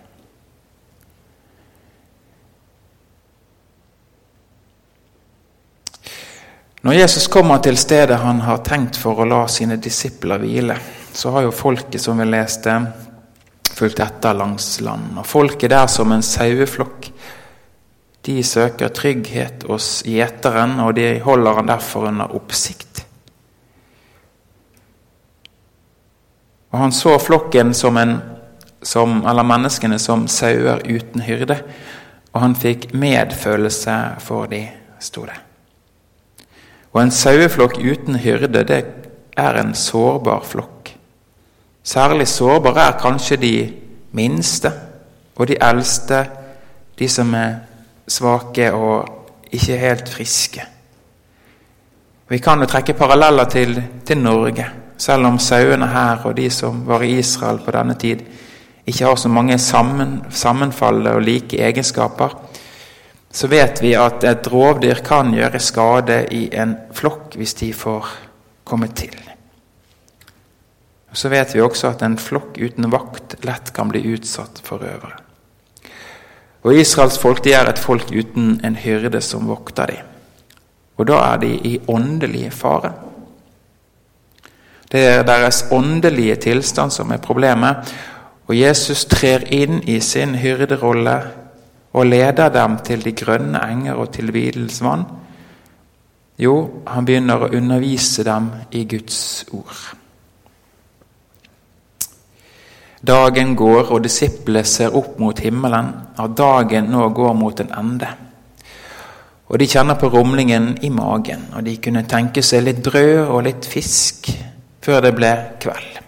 Når 6.82 6.94
Jesus 6.94 7.26
kommer 7.26 7.58
til 7.58 7.76
stedet 7.76 8.20
han 8.22 8.40
har 8.46 8.62
tenkt 8.64 8.96
for 8.96 9.18
å 9.18 9.26
la 9.26 9.42
sine 9.50 9.76
disipler 9.82 10.38
hvile, 10.40 10.76
så 11.12 11.34
har 11.34 11.48
jo 11.48 11.52
folket 11.52 12.00
som 12.00 12.20
vi 12.22 12.24
leste, 12.28 12.76
fulgt 13.78 14.02
etter 14.02 14.36
langs 14.36 14.80
land. 14.84 15.16
Og 15.20 15.26
folket 15.26 15.72
der 15.72 15.86
som 15.90 16.12
en 16.12 16.24
saueflokk. 16.24 17.10
De 18.28 18.40
søker 18.44 18.90
trygghet 18.92 19.64
hos 19.70 20.02
gjeteren, 20.04 20.76
og 20.84 20.96
de 20.98 21.14
holder 21.24 21.60
han 21.60 21.70
derfor 21.70 22.08
under 22.10 22.34
oppsikt. 22.36 23.04
Og 26.68 26.82
han 26.82 26.92
så 26.92 27.14
flokken 27.22 27.72
som 27.74 27.96
en 27.96 28.18
som, 28.82 29.22
eller 29.26 29.46
menneskene 29.46 29.98
som 29.98 30.26
sauer 30.30 30.82
uten 30.86 31.24
hyrde, 31.26 31.58
og 32.32 32.42
han 32.44 32.56
fikk 32.58 32.92
medfølelse 32.94 33.96
for 34.22 34.50
de, 34.50 34.62
sto 35.02 35.24
det. 35.26 35.38
Og 36.94 37.02
en 37.02 37.14
saueflokk 37.14 37.78
uten 37.82 38.18
hyrde, 38.22 38.62
det 38.66 38.82
er 39.38 39.60
en 39.60 39.74
sårbar 39.74 40.46
flokk. 40.46 40.77
Særlig 41.82 42.28
sårbare 42.28 42.88
er 42.88 42.98
kanskje 43.00 43.36
de 43.36 43.54
minste 44.12 44.72
og 45.36 45.48
de 45.48 45.56
eldste, 45.60 46.24
de 46.98 47.08
som 47.08 47.34
er 47.34 47.54
svake 48.08 48.72
og 48.72 49.08
ikke 49.52 49.78
helt 49.78 50.08
friske. 50.08 50.64
Vi 52.28 52.38
kan 52.38 52.60
jo 52.60 52.68
trekke 52.68 52.92
paralleller 52.92 53.48
til, 53.48 53.78
til 54.04 54.18
Norge, 54.18 54.66
selv 54.98 55.26
om 55.26 55.38
sauene 55.38 55.86
her 55.88 56.26
og 56.26 56.36
de 56.36 56.50
som 56.50 56.82
var 56.86 57.02
i 57.02 57.18
Israel 57.18 57.62
på 57.64 57.72
denne 57.72 57.94
tid, 57.94 58.24
ikke 58.86 59.04
har 59.04 59.16
så 59.16 59.28
mange 59.28 59.58
sammen, 59.58 60.24
sammenfallende 60.30 61.14
og 61.16 61.22
like 61.22 61.60
egenskaper, 61.60 62.34
så 63.32 63.48
vet 63.48 63.82
vi 63.82 63.92
at 63.94 64.24
et 64.24 64.48
rovdyr 64.52 65.02
kan 65.04 65.32
gjøre 65.34 65.60
skade 65.60 66.22
i 66.32 66.48
en 66.56 66.76
flokk 66.96 67.36
hvis 67.36 67.54
de 67.60 67.72
får 67.76 68.08
komme 68.64 68.88
til. 68.96 69.12
Så 71.12 71.30
vet 71.32 71.54
vi 71.54 71.62
også 71.64 71.92
at 71.92 72.02
en 72.04 72.18
flokk 72.20 72.58
uten 72.60 72.90
vakt 72.92 73.38
lett 73.46 73.72
kan 73.74 73.88
bli 73.88 74.02
utsatt 74.12 74.60
for 74.64 74.82
røvere. 74.84 75.16
Og 76.66 76.74
Israels 76.74 77.18
folk 77.20 77.40
de 77.44 77.54
er 77.56 77.70
et 77.70 77.80
folk 77.80 78.10
uten 78.12 78.58
en 78.64 78.76
hyrde 78.76 79.20
som 79.24 79.48
vokter 79.48 79.92
dem. 79.92 80.14
Og 80.98 81.06
da 81.06 81.20
er 81.32 81.38
de 81.40 81.52
i 81.54 81.78
åndelig 81.88 82.50
fare. 82.52 82.90
Det 84.90 85.04
er 85.06 85.22
deres 85.22 85.66
åndelige 85.70 86.36
tilstand 86.48 86.90
som 86.92 87.12
er 87.12 87.22
problemet, 87.22 87.92
og 88.48 88.56
Jesus 88.56 89.04
trer 89.04 89.44
inn 89.52 89.82
i 89.84 90.00
sin 90.00 90.34
hyrderolle 90.40 91.18
og 91.92 92.06
leder 92.06 92.48
dem 92.48 92.78
til 92.84 93.04
de 93.04 93.12
grønne 93.12 93.60
enger 93.68 94.00
og 94.00 94.10
til 94.16 94.32
hvilens 94.32 94.80
vann. 94.82 95.04
Jo, 96.38 96.54
han 96.86 97.04
begynner 97.04 97.44
å 97.44 97.52
undervise 97.52 98.24
dem 98.24 98.50
i 98.72 98.84
Guds 98.88 99.44
ord. 99.52 99.76
Dagen 103.06 103.54
går, 103.56 103.92
og 103.92 104.02
disiplene 104.02 104.64
ser 104.66 104.96
opp 104.96 105.18
mot 105.22 105.38
himmelen, 105.38 105.92
at 106.18 106.34
dagen 106.36 106.90
nå 106.90 107.08
går 107.14 107.36
mot 107.38 107.60
en 107.62 107.70
ende. 107.78 108.08
Og 109.48 109.58
de 109.60 109.68
kjenner 109.70 109.96
på 109.96 110.10
rumlingen 110.12 110.74
i 110.82 110.90
magen, 110.90 111.46
og 111.54 111.64
de 111.64 111.76
kunne 111.80 112.04
tenke 112.10 112.42
seg 112.42 112.66
litt 112.66 112.82
brød 112.84 113.28
og 113.28 113.44
litt 113.46 113.68
fisk 113.70 114.28
før 114.82 115.06
det 115.06 115.14
ble 115.16 115.30
kveld. 115.62 116.02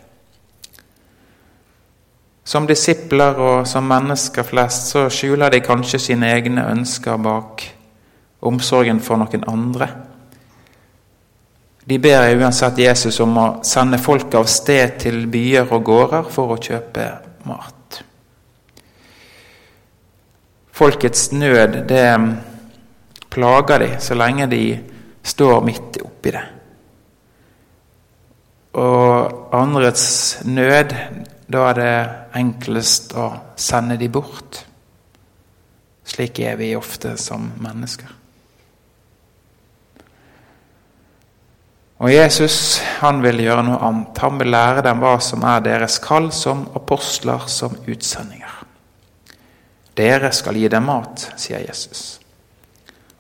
Som 2.51 2.67
disipler 2.67 3.39
og 3.39 3.67
som 3.71 3.87
mennesker 3.87 4.43
flest 4.43 4.91
så 4.91 5.07
skjuler 5.13 5.53
de 5.55 5.63
kanskje 5.63 6.01
sine 6.03 6.33
egne 6.35 6.65
ønsker 6.73 7.21
bak 7.23 7.63
omsorgen 8.43 8.99
for 9.05 9.21
noen 9.21 9.45
andre. 9.47 9.87
De 11.91 11.99
ber 11.99 12.37
uansett 12.39 12.79
Jesus 12.79 13.17
om 13.21 13.33
å 13.35 13.45
sende 13.67 13.99
folk 13.99 14.31
av 14.39 14.45
sted 14.47 14.93
til 15.03 15.25
byer 15.27 15.73
og 15.75 15.89
gårder 15.89 16.29
for 16.31 16.55
å 16.55 16.59
kjøpe 16.63 17.07
mat. 17.51 17.97
Folkets 20.71 21.33
nød, 21.35 21.81
det 21.91 22.05
plager 23.35 23.83
de 23.83 23.89
så 24.07 24.15
lenge 24.15 24.47
de 24.55 24.63
står 25.33 25.67
midt 25.67 25.99
oppi 26.07 26.37
det. 26.37 26.45
Og 28.79 29.51
andrets 29.59 30.07
nød, 30.47 30.95
da 31.51 31.67
er 31.73 31.81
det 31.81 31.99
enklest 32.39 33.19
å 33.19 33.33
sende 33.59 33.99
de 33.99 34.13
bort. 34.15 34.63
Slik 36.07 36.39
er 36.47 36.55
vi 36.63 36.71
ofte 36.79 37.17
som 37.19 37.51
mennesker. 37.59 38.20
Og 42.01 42.09
Jesus 42.09 42.81
han 43.03 43.21
vil 43.21 43.43
gjøre 43.45 43.67
noe 43.67 43.81
annet. 43.85 44.21
Han 44.23 44.39
vil 44.41 44.49
lære 44.55 44.85
dem 44.87 45.03
hva 45.03 45.19
som 45.21 45.45
er 45.45 45.61
deres 45.65 45.99
kall 46.01 46.31
som 46.33 46.65
apostler, 46.77 47.45
som 47.45 47.77
utsendinger. 47.85 48.55
Dere 50.01 50.31
skal 50.33 50.57
gi 50.57 50.71
dem 50.73 50.87
mat, 50.89 51.27
sier 51.37 51.61
Jesus. 51.61 52.21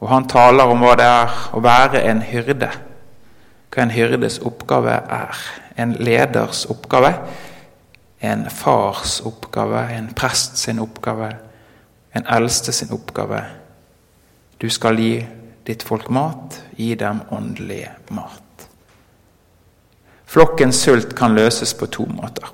Og 0.00 0.08
han 0.08 0.28
taler 0.30 0.70
om 0.72 0.80
hva 0.80 0.94
det 0.96 1.04
er 1.04 1.37
å 1.52 1.60
være 1.60 2.00
en 2.08 2.25
hyrde. 2.25 2.70
Hva 3.68 3.84
en 3.84 3.92
hyrdes 3.92 4.40
oppgave 4.49 4.96
er. 5.12 5.44
En 5.76 5.92
leders 6.00 6.64
oppgave. 6.72 7.12
En 8.25 8.49
fars 8.49 9.20
oppgave. 9.28 9.90
En 9.92 10.08
prest 10.16 10.56
sin 10.56 10.80
oppgave. 10.80 11.34
En 12.16 12.25
eldste 12.32 12.72
sin 12.72 12.96
oppgave. 12.96 13.44
Du 14.56 14.70
skal 14.72 14.96
gi 14.96 15.18
ditt 15.68 15.84
folk 15.84 16.08
mat. 16.08 16.62
Gi 16.80 16.94
dem 16.96 17.20
åndelig 17.28 17.90
mat. 18.16 18.39
Flokkens 20.30 20.82
sult 20.84 21.16
kan 21.18 21.34
løses 21.34 21.72
på 21.75 21.88
to 21.90 22.04
måter. 22.06 22.46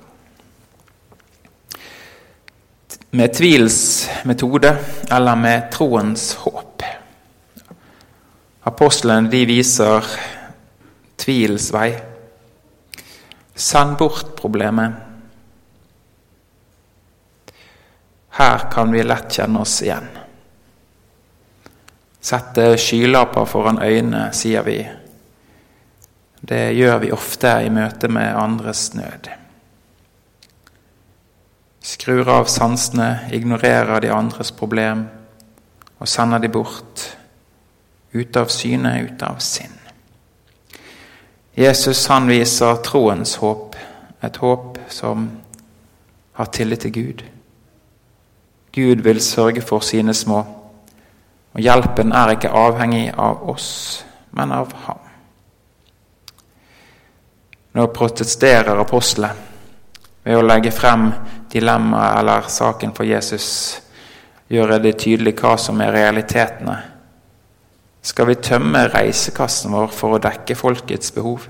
Med 3.13 3.35
tvilens 3.37 4.09
metode 4.25 4.71
eller 5.13 5.35
med 5.37 5.69
troens 5.71 6.31
håp. 6.41 6.81
Apostlene 8.65 9.29
de 9.29 9.43
viser 9.45 10.09
tvilens 11.21 11.69
vei. 11.73 11.91
Send 13.53 13.97
bort 14.01 14.33
problemet. 14.41 14.97
Her 18.41 18.69
kan 18.73 18.89
vi 18.93 19.05
lett 19.05 19.37
kjenne 19.37 19.61
oss 19.61 19.81
igjen. 19.85 20.09
Sette 22.21 22.71
skylapper 22.81 23.45
foran 23.45 23.83
øynene, 23.85 24.31
sier 24.33 24.65
vi 24.65 24.81
det 26.41 26.73
gjør 26.77 26.99
vi 27.01 27.11
ofte 27.11 27.51
i 27.65 27.69
møte 27.73 28.07
med 28.07 28.35
andres 28.37 28.91
nød. 28.93 29.29
Skrur 31.81 32.29
av 32.29 32.49
sansene, 32.51 33.29
ignorerer 33.31 34.01
de 34.03 34.11
andres 34.11 34.51
problem 34.51 35.05
og 35.97 36.07
sender 36.07 36.43
de 36.43 36.51
bort. 36.51 37.05
Ut 38.13 38.37
av 38.37 38.51
syne, 38.51 38.93
ut 39.07 39.23
av 39.23 39.39
sinn. 39.43 39.73
Jesus 41.57 42.03
han 42.11 42.27
viser 42.29 42.83
troens 42.85 43.35
håp, 43.41 43.75
et 44.21 44.37
håp 44.37 44.77
som 44.93 45.25
har 46.37 46.51
tillit 46.53 46.85
til 46.85 46.93
Gud. 46.93 47.23
Gud 48.77 49.01
vil 49.01 49.21
sørge 49.21 49.63
for 49.65 49.81
sine 49.81 50.13
små, 50.13 50.43
og 51.53 51.61
hjelpen 51.61 52.13
er 52.13 52.35
ikke 52.35 52.53
avhengig 52.53 53.09
av 53.17 53.41
oss, 53.49 54.05
men 54.37 54.53
av 54.53 54.75
ham. 54.85 55.06
Nå 57.77 57.83
protesterer 57.93 58.79
apostlet 58.81 59.43
ved 60.25 60.33
å 60.33 60.41
legge 60.41 60.71
frem 60.73 61.11
dilemmaet 61.51 62.15
eller 62.23 62.47
saken 62.49 62.95
for 62.97 63.05
Jesus, 63.05 63.49
gjøre 64.49 64.79
det 64.81 64.95
tydelig 65.03 65.35
hva 65.37 65.53
som 65.61 65.77
er 65.85 65.93
realitetene. 65.93 66.73
Skal 68.01 68.31
vi 68.31 68.39
tømme 68.41 68.87
reisekassen 68.89 69.77
vår 69.77 69.93
for 69.93 70.17
å 70.17 70.21
dekke 70.25 70.57
folkets 70.57 71.13
behov? 71.13 71.45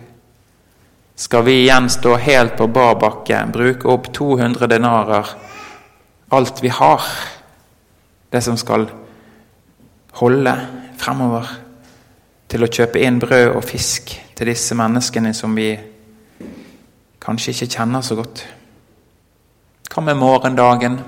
Skal 1.16 1.48
vi 1.48 1.62
igjen 1.64 1.88
stå 1.90 2.20
helt 2.20 2.60
på 2.60 2.68
bar 2.76 3.00
bakke, 3.00 3.46
bruke 3.48 3.88
opp 3.96 4.12
200 4.14 4.68
denarer, 4.68 5.34
alt 6.36 6.60
vi 6.60 6.76
har, 6.76 7.12
det 8.36 8.44
som 8.44 8.60
skal 8.60 8.90
holde 10.20 10.60
fremover, 11.00 11.56
til 12.52 12.68
å 12.68 12.76
kjøpe 12.82 13.00
inn 13.00 13.24
brød 13.24 13.54
og 13.54 13.64
fisk 13.64 14.18
til 14.36 14.52
disse 14.52 14.76
menneskene 14.76 15.32
som 15.32 15.56
vi 15.56 15.72
kanskje 17.28 17.52
ikke 17.52 17.74
kjenner 17.76 18.02
så 18.06 18.16
godt. 18.16 18.46
Hva 19.92 20.04
med 20.04 20.16
morgendagen, 20.16 21.00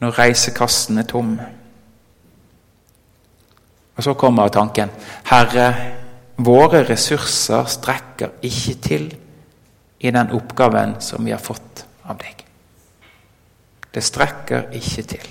når 0.00 0.18
reisekassen 0.18 0.98
er 0.98 1.08
tom? 1.08 1.34
Og 3.98 4.04
så 4.06 4.14
kommer 4.14 4.48
tanken 4.54 4.92
Herre, 5.26 5.66
våre 6.38 6.84
ressurser 6.86 7.66
strekker 7.68 8.38
ikke 8.46 8.74
til 8.80 9.08
i 9.98 10.12
den 10.14 10.30
oppgaven 10.32 11.00
som 11.02 11.26
vi 11.26 11.34
har 11.34 11.42
fått 11.42 11.84
av 12.06 12.16
deg. 12.22 12.44
Det 13.92 14.04
strekker 14.04 14.70
ikke 14.78 15.04
til. 15.10 15.28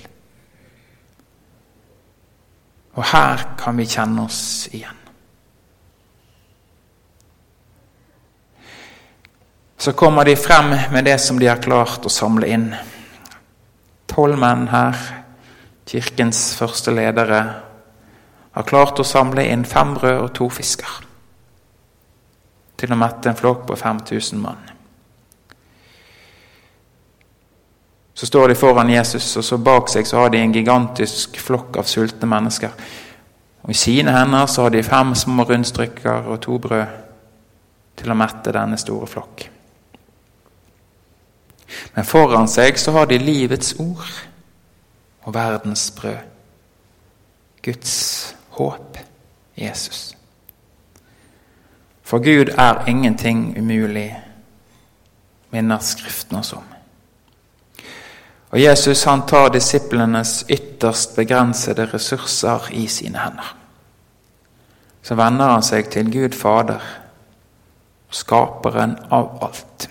Og 2.98 3.06
her 3.14 3.46
kan 3.58 3.78
vi 3.80 3.88
kjenne 3.88 4.26
oss 4.28 4.68
igjen. 4.74 5.07
Så 9.78 9.94
kommer 9.94 10.26
de 10.26 10.36
frem 10.36 10.76
med 10.92 11.06
det 11.06 11.20
som 11.22 11.40
de 11.40 11.48
har 11.48 11.62
klart 11.62 12.06
å 12.06 12.10
samle 12.10 12.50
inn. 12.50 12.72
Tolv 14.10 14.40
menn 14.42 14.66
her, 14.72 14.98
kirkens 15.86 16.56
første 16.58 16.92
ledere, 16.92 17.42
har 18.58 18.66
klart 18.66 18.98
å 18.98 19.06
samle 19.06 19.46
inn 19.46 19.66
fem 19.70 19.94
brød 19.94 20.22
og 20.24 20.32
to 20.34 20.48
fisker. 20.50 21.04
Til 22.78 22.94
å 22.94 22.98
mette 22.98 23.30
en 23.30 23.38
flokk 23.38 23.68
på 23.70 23.78
5000 23.78 24.42
mann. 24.42 24.64
Så 28.18 28.26
står 28.26 28.50
de 28.50 28.56
foran 28.58 28.90
Jesus, 28.90 29.28
og 29.38 29.46
så 29.46 29.60
bak 29.62 29.92
seg 29.94 30.08
så 30.10 30.24
har 30.24 30.32
de 30.34 30.40
en 30.42 30.56
gigantisk 30.56 31.38
flokk 31.38 31.78
av 31.78 31.86
sultne 31.86 32.26
mennesker. 32.32 32.74
Og 33.62 33.70
I 33.70 33.78
sine 33.78 34.16
hender 34.16 34.50
så 34.50 34.66
har 34.66 34.74
de 34.74 34.82
fem 34.82 35.14
små 35.14 35.46
rundstykker 35.46 36.32
og 36.32 36.42
to 36.42 36.58
brød 36.64 36.98
til 38.02 38.10
å 38.10 38.18
mette 38.18 38.56
denne 38.58 38.82
store 38.82 39.10
flokk. 39.12 39.46
Men 41.94 42.06
foran 42.06 42.48
seg 42.48 42.80
så 42.80 42.92
har 42.96 43.10
de 43.10 43.18
livets 43.18 43.76
ord 43.80 44.08
og 45.28 45.34
verdens 45.36 45.92
brød. 45.92 46.18
Guds 47.64 48.36
håp, 48.50 48.98
Jesus. 49.58 50.16
For 52.04 52.24
Gud 52.24 52.54
er 52.58 52.86
ingenting 52.88 53.58
umulig, 53.60 54.24
minner 55.52 55.80
Skriften 55.80 56.38
oss 56.40 56.54
om. 56.54 56.64
Og 58.50 58.62
Jesus 58.62 59.04
han 59.04 59.26
tar 59.28 59.50
disiplenes 59.50 60.46
ytterst 60.50 61.16
begrensede 61.16 61.90
ressurser 61.92 62.70
i 62.72 62.88
sine 62.88 63.20
hender. 63.20 63.56
Så 65.04 65.16
vender 65.16 65.52
han 65.52 65.64
seg 65.64 65.90
til 65.92 66.12
Gud 66.12 66.36
Fader, 66.36 66.80
skaperen 68.10 68.96
av 69.12 69.44
alt. 69.44 69.90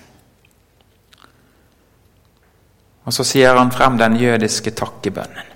Og 3.06 3.14
så 3.14 3.24
sier 3.26 3.54
han 3.54 3.70
frem 3.70 3.98
den 4.00 4.18
jødiske 4.18 4.72
takkebønnen. 4.74 5.54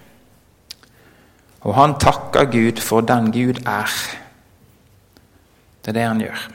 Og 1.60 1.74
han 1.76 1.98
takker 2.00 2.46
Gud 2.48 2.80
for 2.80 3.04
den 3.04 3.32
Gud 3.34 3.60
er. 3.68 3.90
Det 5.82 5.92
er 5.92 5.98
det 5.98 6.06
han 6.06 6.22
gjør. 6.22 6.46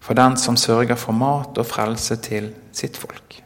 For 0.00 0.18
den 0.18 0.36
som 0.40 0.56
sørger 0.56 0.98
for 0.98 1.12
mat 1.12 1.58
og 1.60 1.68
frelse 1.68 2.16
til 2.24 2.50
sitt 2.72 2.96
folk. 2.98 3.36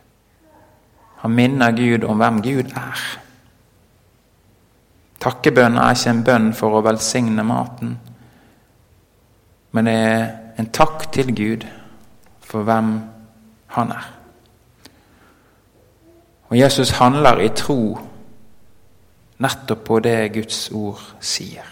Han 1.24 1.34
minner 1.34 1.74
Gud 1.76 2.06
om 2.08 2.22
hvem 2.22 2.40
Gud 2.42 2.72
er. 2.78 3.04
Takkebønn 5.20 5.78
er 5.80 5.96
ikke 5.96 6.10
en 6.12 6.24
bønn 6.24 6.50
for 6.56 6.76
å 6.76 6.82
velsigne 6.84 7.44
maten, 7.48 7.94
men 9.72 9.88
det 9.88 9.94
er 9.94 10.26
en 10.60 10.68
takk 10.68 11.08
til 11.16 11.32
Gud 11.34 11.64
for 12.44 12.66
hvem 12.68 12.98
han 13.74 13.94
er. 13.96 14.10
Og 16.54 16.58
Jesus 16.60 16.90
handler 16.90 17.40
i 17.42 17.48
tro 17.50 17.98
nettopp 19.42 19.80
på 19.88 19.96
det 19.98 20.28
Guds 20.36 20.58
ord 20.70 21.00
sier. 21.18 21.70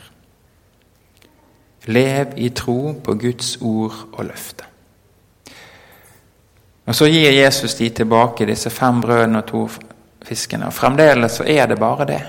Lev 1.86 2.32
i 2.42 2.48
tro 2.50 2.90
på 2.98 3.14
Guds 3.14 3.52
ord 3.62 4.00
og 4.10 4.24
løfte. 4.26 4.64
Og 6.86 6.96
Så 6.98 7.06
gir 7.06 7.30
Jesus 7.30 7.76
de 7.78 7.88
tilbake 7.94 8.46
disse 8.46 8.70
fem 8.70 8.98
brødene 9.00 9.38
og 9.38 9.46
to 9.46 9.60
fiskene. 10.22 10.66
og 10.66 10.72
Fremdeles 10.72 11.32
så 11.38 11.46
er 11.46 11.66
det 11.66 11.78
bare 11.78 12.06
det. 12.06 12.22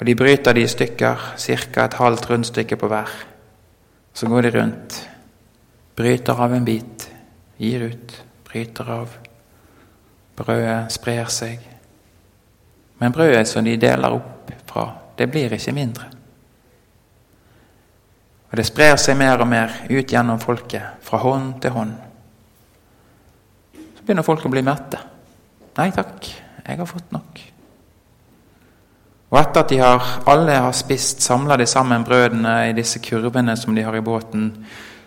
Og 0.00 0.06
De 0.06 0.14
bryter 0.14 0.52
de 0.52 0.62
i 0.62 0.66
stykker, 0.66 1.34
ca. 1.38 1.84
et 1.84 1.94
halvt 1.94 2.30
rundstykke 2.30 2.76
på 2.76 2.86
hver. 2.86 3.14
Så 4.14 4.26
går 4.26 4.40
de 4.40 4.60
rundt, 4.60 5.10
bryter 5.96 6.34
av 6.34 6.54
en 6.54 6.64
bit, 6.64 7.12
gir 7.58 7.86
ut, 7.86 8.24
bryter 8.50 8.90
av, 8.92 9.18
Brødet 10.40 10.92
sprer 10.92 11.28
seg. 11.32 11.60
Men 13.00 13.12
brødet 13.12 13.48
som 13.48 13.64
de 13.64 13.76
deler 13.80 14.16
opp 14.16 14.52
fra, 14.68 14.86
det 15.16 15.28
blir 15.28 15.52
ikke 15.52 15.74
mindre. 15.76 16.06
Og 18.50 18.56
det 18.58 18.66
sprer 18.66 18.96
seg 18.98 19.18
mer 19.20 19.40
og 19.42 19.48
mer 19.50 19.74
ut 19.90 20.12
gjennom 20.12 20.40
folket, 20.42 20.96
fra 21.04 21.20
hånd 21.22 21.60
til 21.62 21.74
hånd. 21.76 21.92
Så 23.74 24.04
begynner 24.06 24.26
folk 24.26 24.46
å 24.46 24.52
bli 24.52 24.64
mette. 24.66 25.00
Nei 25.76 25.90
takk, 25.94 26.26
jeg 26.64 26.80
har 26.80 26.88
fått 26.88 27.12
nok. 27.14 27.44
Og 29.30 29.38
etter 29.38 29.62
at 29.62 29.70
de 29.70 29.78
har, 29.78 30.08
alle 30.26 30.56
har 30.56 30.74
spist, 30.74 31.22
samler 31.22 31.60
de 31.60 31.68
sammen 31.70 32.02
brødene 32.04 32.56
i 32.72 32.74
disse 32.74 32.98
kurvene 33.04 33.54
som 33.60 33.76
de 33.76 33.84
har 33.86 33.94
i 33.94 34.02
båten, 34.02 34.50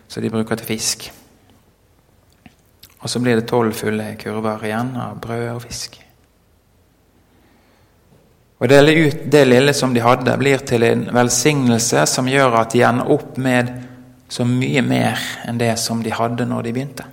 som 0.07 0.23
de 0.23 0.31
bruker 0.31 0.61
til 0.61 0.69
fisk. 0.69 1.09
Og 3.03 3.11
så 3.11 3.19
blir 3.19 3.35
det 3.35 3.49
tolv 3.51 3.75
fulle 3.75 4.13
kurver 4.19 4.63
igjen 4.63 4.93
av 4.95 5.19
brød 5.21 5.49
og 5.51 5.61
fisk. 5.65 5.99
Og 8.63 8.69
dele 8.71 8.93
ut 8.95 9.25
det 9.27 9.41
lille 9.49 9.73
som 9.75 9.91
de 9.91 9.99
hadde, 9.99 10.37
blir 10.39 10.61
til 10.63 10.85
en 10.87 11.09
velsignelse 11.11 12.05
som 12.07 12.29
gjør 12.31 12.61
at 12.61 12.71
de 12.71 12.85
ender 12.87 13.11
opp 13.11 13.35
med 13.35 13.73
så 14.31 14.45
mye 14.47 14.81
mer 14.87 15.19
enn 15.43 15.59
det 15.59 15.73
som 15.81 15.99
de 16.03 16.13
hadde 16.15 16.47
når 16.47 16.63
de 16.63 16.73
begynte. 16.77 17.09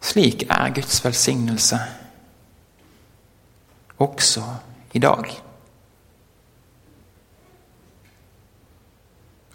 Slik 0.00 0.46
er 0.48 0.72
Guds 0.72 1.02
velsignelse 1.04 1.78
også 4.00 4.44
i 4.96 5.02
dag. 5.04 5.28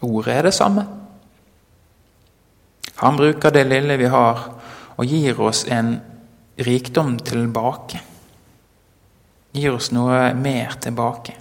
Ordet 0.02 0.34
er 0.36 0.50
det 0.50 0.54
samme. 0.54 1.01
Han 3.02 3.18
bruker 3.18 3.54
det 3.54 3.66
lille 3.70 3.98
vi 3.98 4.10
har, 4.14 4.46
og 4.96 5.06
gir 5.06 5.40
oss 5.42 5.66
en 5.70 5.96
rikdom 6.62 7.18
tilbake 7.26 8.02
gir 9.52 9.76
oss 9.76 9.92
noe 9.92 10.32
mer 10.38 10.76
tilbake. 10.82 11.36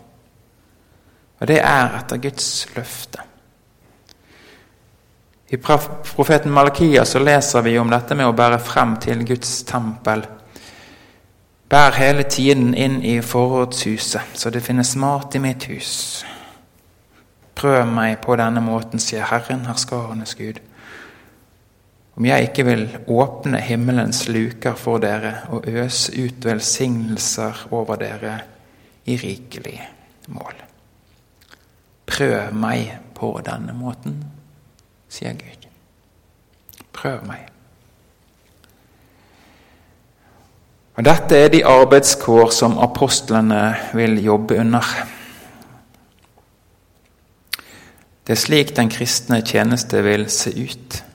Og 1.41 1.49
det 1.49 1.61
er 1.65 1.97
etter 2.01 2.21
Guds 2.21 2.49
løfte. 2.77 3.27
I 5.51 5.59
profeten 5.59 6.53
Malakia 6.55 7.03
så 7.09 7.23
leser 7.23 7.65
vi 7.67 7.79
om 7.79 7.91
dette 7.91 8.15
med 8.15 8.29
å 8.29 8.37
bære 8.37 8.61
frem 8.63 8.95
til 9.03 9.25
Guds 9.27 9.65
tempel. 9.67 10.23
Bær 11.71 11.95
hele 11.99 12.27
tiden 12.27 12.75
inn 12.75 13.01
i 13.07 13.17
forrådshuset, 13.23 14.35
så 14.35 14.51
det 14.51 14.63
finnes 14.63 14.95
mat 14.99 15.35
i 15.35 15.43
mitt 15.43 15.67
hus. 15.71 15.93
Prøv 17.59 17.87
meg 17.91 18.21
på 18.23 18.37
denne 18.39 18.63
måten, 18.63 19.03
sier 19.03 19.27
Herren, 19.27 19.67
herskarenes 19.71 20.37
Gud 20.39 20.63
om 22.21 22.27
jeg 22.29 22.51
ikke 22.51 22.65
vil 22.69 22.83
åpne 23.09 23.63
himmelens 23.65 24.27
luker 24.29 24.75
for 24.77 25.01
dere 25.01 25.47
og 25.57 25.65
øse 25.73 26.13
ut 26.21 26.45
velsignelser 26.45 27.63
over 27.73 27.97
dere 27.97 28.35
i 29.09 29.17
rikelig 29.17 29.79
mål. 30.29 30.59
Prøv 32.05 32.53
meg 32.53 32.93
på 33.17 33.33
denne 33.47 33.73
måten, 33.73 34.21
sier 35.09 35.33
Gud. 35.33 35.65
Prøv 36.93 37.25
meg. 37.25 37.49
Og 41.01 41.09
Dette 41.09 41.41
er 41.41 41.49
de 41.49 41.65
arbeidskår 41.65 42.53
som 42.53 42.77
apostlene 42.85 43.79
vil 43.97 44.21
jobbe 44.21 44.61
under. 44.61 44.85
Det 48.27 48.37
er 48.37 48.47
slik 48.49 48.77
den 48.77 48.93
kristne 48.93 49.41
tjeneste 49.41 50.05
vil 50.05 50.29
se 50.29 50.53
ut. 50.53 51.07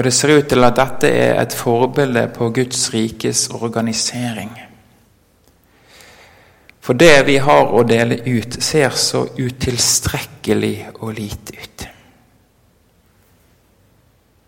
Og 0.00 0.04
det 0.04 0.14
ser 0.16 0.30
ut 0.32 0.46
til 0.48 0.64
at 0.64 0.78
dette 0.78 1.08
er 1.12 1.34
et 1.42 1.52
forbilde 1.52 2.22
på 2.32 2.46
Guds 2.56 2.86
rikes 2.94 3.50
organisering. 3.52 4.54
For 6.80 6.96
det 6.96 7.26
vi 7.26 7.34
har 7.36 7.68
å 7.68 7.82
dele 7.84 8.16
ut, 8.24 8.56
ser 8.64 8.96
så 8.96 9.26
utilstrekkelig 9.36 10.72
og 11.02 11.12
lite 11.18 11.58
ut. 11.58 11.84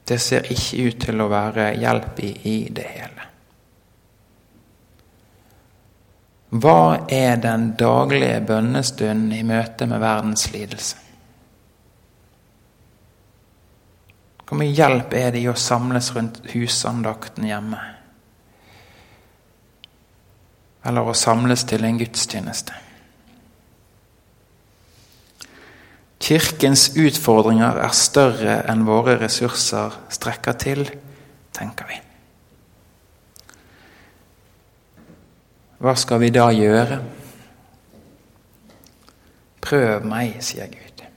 Det 0.08 0.18
ser 0.24 0.48
ikke 0.56 0.88
ut 0.88 0.98
til 1.04 1.20
å 1.20 1.28
være 1.34 1.68
hjelp 1.84 2.24
i, 2.24 2.56
det 2.72 2.88
hele. 2.94 3.28
Hva 6.64 6.80
er 7.12 7.36
den 7.44 7.74
daglige 7.76 8.40
bønnestunden 8.48 9.36
i 9.36 9.44
møte 9.44 9.92
med 9.92 10.00
verdens 10.00 10.48
lidelse? 10.56 11.01
Hvor 14.52 14.58
mye 14.60 14.74
hjelp 14.76 15.14
er 15.16 15.30
det 15.32 15.40
i 15.40 15.48
å 15.48 15.54
samles 15.56 16.10
rundt 16.12 16.42
husandakten 16.52 17.46
hjemme? 17.48 17.78
Eller 20.84 21.08
å 21.08 21.14
samles 21.16 21.62
til 21.70 21.86
en 21.88 21.96
gudstjeneste? 21.96 22.76
Kirkens 26.20 26.82
utfordringer 27.00 27.80
er 27.80 27.96
større 27.96 28.58
enn 28.68 28.84
våre 28.84 29.14
ressurser 29.22 29.96
strekker 30.12 30.60
til, 30.60 30.84
tenker 31.56 31.88
vi. 31.88 32.02
Hva 35.80 35.96
skal 35.96 36.20
vi 36.26 36.28
da 36.36 36.50
gjøre? 36.52 37.00
Prøv 39.64 40.04
meg, 40.12 40.36
sier 40.44 40.68
Gud. 40.76 41.08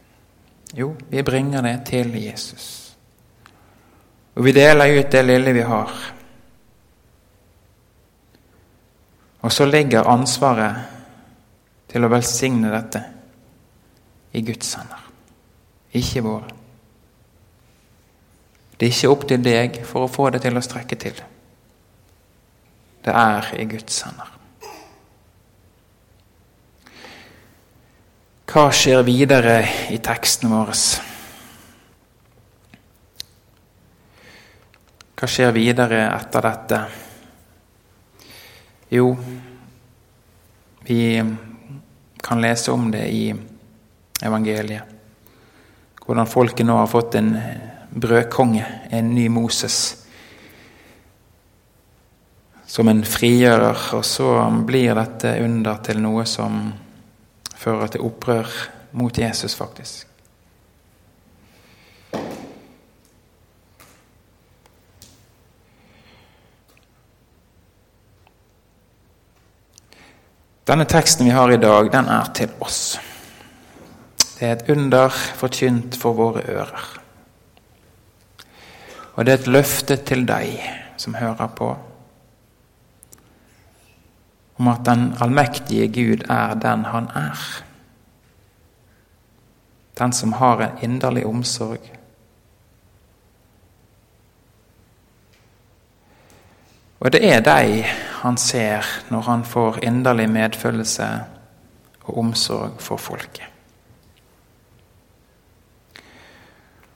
Jo, 0.72 0.94
vi 1.12 1.28
bringer 1.34 1.68
det 1.68 1.78
til 1.92 2.16
Jesus. 2.24 2.85
Og 4.36 4.44
vi 4.44 4.52
deler 4.56 5.00
ut 5.00 5.12
det 5.12 5.24
lille 5.24 5.54
vi 5.56 5.64
har. 5.64 5.92
Og 9.46 9.52
så 9.54 9.66
ligger 9.70 10.10
ansvaret 10.10 10.92
til 11.92 12.04
å 12.04 12.12
velsigne 12.12 12.72
dette 12.74 13.02
i 14.36 14.42
Guds 14.44 14.74
hender, 14.76 15.04
ikke 15.96 16.24
våre. 16.26 16.52
Det 18.76 18.90
er 18.90 18.92
ikke 18.92 19.12
opp 19.14 19.28
til 19.30 19.44
deg 19.46 19.78
for 19.88 20.04
å 20.04 20.12
få 20.12 20.28
det 20.36 20.42
til 20.44 20.58
å 20.58 20.64
strekke 20.66 20.98
til. 21.00 21.22
Det 23.06 23.14
er 23.14 23.54
i 23.62 23.68
Guds 23.70 24.02
hender. 24.04 24.32
Hva 28.52 28.70
skjer 28.76 29.06
videre 29.08 29.60
i 29.94 30.02
teksten 30.04 30.52
vår? 30.52 30.74
Hva 35.16 35.28
skjer 35.32 35.54
videre 35.56 36.02
etter 36.12 36.44
dette? 36.44 36.80
Jo, 38.92 39.14
vi 40.84 41.00
kan 42.20 42.42
lese 42.44 42.72
om 42.72 42.90
det 42.92 43.06
i 43.10 43.30
evangeliet. 44.22 44.92
Hvordan 46.06 46.28
folket 46.30 46.68
nå 46.68 46.76
har 46.78 46.92
fått 46.92 47.16
en 47.16 47.32
brødkonge, 47.96 48.66
en 48.90 49.14
ny 49.16 49.30
Moses, 49.30 50.06
som 52.66 52.88
en 52.92 53.06
frigjører. 53.06 53.96
Og 53.96 54.04
så 54.06 54.34
blir 54.68 54.98
dette 55.00 55.38
under 55.46 55.80
til 55.86 56.02
noe 56.04 56.26
som 56.30 56.60
fører 57.56 57.96
til 57.96 58.04
opprør 58.06 58.52
mot 59.00 59.18
Jesus, 59.18 59.56
faktisk. 59.56 60.15
Denne 70.66 70.86
teksten 70.90 71.26
vi 71.26 71.32
har 71.32 71.52
i 71.52 71.58
dag, 71.62 71.92
den 71.94 72.08
er 72.10 72.30
til 72.34 72.50
oss. 72.60 72.98
Det 74.18 74.48
er 74.48 74.56
et 74.56 74.70
under 74.74 75.14
forkynt 75.14 75.94
for 76.02 76.18
våre 76.18 76.42
ører. 76.42 76.86
Og 79.14 79.26
det 79.26 79.34
er 79.34 79.38
et 79.44 79.52
løfte 79.54 79.98
til 80.02 80.26
deg 80.26 80.56
som 80.98 81.14
hører 81.20 81.52
på, 81.54 81.68
om 84.58 84.72
at 84.72 84.82
den 84.88 85.06
allmektige 85.22 85.86
Gud 85.94 86.26
er 86.34 86.58
den 86.58 86.88
han 86.90 87.12
er. 87.14 87.46
Den 90.00 90.18
som 90.18 90.34
har 90.34 90.66
en 90.66 90.82
inderlig 90.82 91.28
omsorg. 91.30 91.92
Og 97.00 97.14
det 97.14 97.22
er 97.22 97.46
deg 97.46 97.86
han 98.26 98.38
ser 98.42 98.88
når 99.14 99.22
han 99.22 99.44
får 99.46 99.84
inderlig 99.86 100.26
medfølelse 100.34 101.10
og 102.06 102.18
omsorg 102.18 102.80
for 102.82 102.98
folket. 102.98 103.52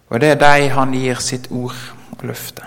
Og 0.10 0.18
det 0.22 0.32
er 0.34 0.39
deg 0.42 0.72
han 0.74 0.96
gir 0.98 1.22
sitt 1.22 1.52
ord 1.54 1.78
og 2.15 2.26
løfte. 2.26 2.65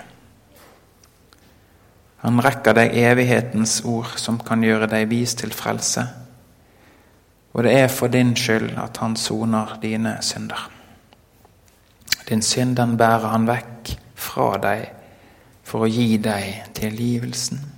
Han 2.23 2.39
rekker 2.39 2.77
deg 2.77 2.95
evighetens 2.95 3.81
ord 3.83 4.15
som 4.15 4.39
kan 4.39 4.63
gjøre 4.63 4.87
deg 4.87 5.09
vis 5.11 5.35
til 5.35 5.51
frelse. 5.51 6.05
Og 7.51 7.67
det 7.67 7.75
er 7.81 7.91
for 7.91 8.07
din 8.07 8.31
skyld 8.39 8.77
at 8.79 9.03
han 9.03 9.19
soner 9.19 9.75
dine 9.83 10.15
synder. 10.23 10.69
Din 12.29 12.41
synd 12.41 12.77
den 12.79 12.95
bærer 12.97 13.27
han 13.35 13.47
vekk 13.51 13.97
fra 14.15 14.53
deg 14.63 14.87
for 15.67 15.83
å 15.83 15.91
gi 15.91 16.15
deg 16.23 16.71
tilgivelsen. 16.79 17.72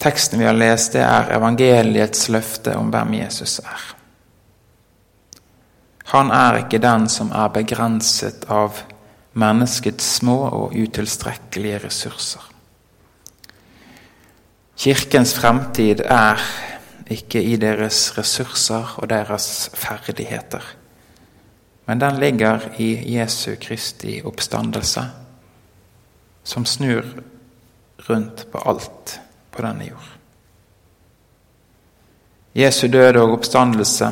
Teksten 0.00 0.38
vi 0.40 0.46
har 0.48 0.56
lest, 0.56 0.94
det 0.96 1.02
er 1.04 1.34
evangeliets 1.36 2.30
løfte 2.32 2.72
om 2.78 2.88
hvem 2.92 3.18
Jesus 3.18 3.58
er. 3.60 3.82
Han 6.14 6.32
er 6.32 6.62
ikke 6.62 6.80
den 6.82 7.04
som 7.12 7.28
er 7.36 7.52
begrenset 7.52 8.46
av 8.48 8.80
menneskets 9.38 10.08
små 10.16 10.38
og 10.48 10.72
utilstrekkelige 10.74 11.84
ressurser. 11.84 12.48
Kirkens 14.80 15.36
fremtid 15.36 16.00
er 16.08 16.40
ikke 17.12 17.42
i 17.44 17.56
deres 17.60 18.00
ressurser 18.16 18.96
og 18.96 19.10
deres 19.12 19.68
ferdigheter. 19.76 20.64
Men 21.86 22.00
den 22.00 22.20
ligger 22.22 22.70
i 22.80 22.94
Jesu 23.18 23.52
Kristi 23.60 24.22
oppstandelse, 24.24 25.04
som 26.42 26.64
snur 26.64 27.04
rundt 28.08 28.46
på 28.50 28.62
alt 28.64 29.20
på 29.50 29.62
denne 29.62 29.86
jord. 29.90 30.08
Jesu 32.56 32.88
død 32.88 33.16
og 33.20 33.36
oppstandelse 33.38 34.10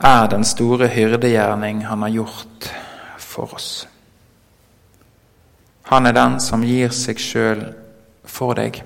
er 0.00 0.28
den 0.30 0.44
store 0.44 0.88
hyrdegjerning 0.88 1.84
han 1.86 2.02
har 2.02 2.14
gjort 2.14 2.70
for 3.18 3.54
oss. 3.54 3.86
Han 5.90 6.06
er 6.06 6.14
den 6.14 6.38
som 6.40 6.62
gir 6.64 6.94
seg 6.94 7.18
sjøl 7.18 7.64
for 8.24 8.54
deg. 8.54 8.78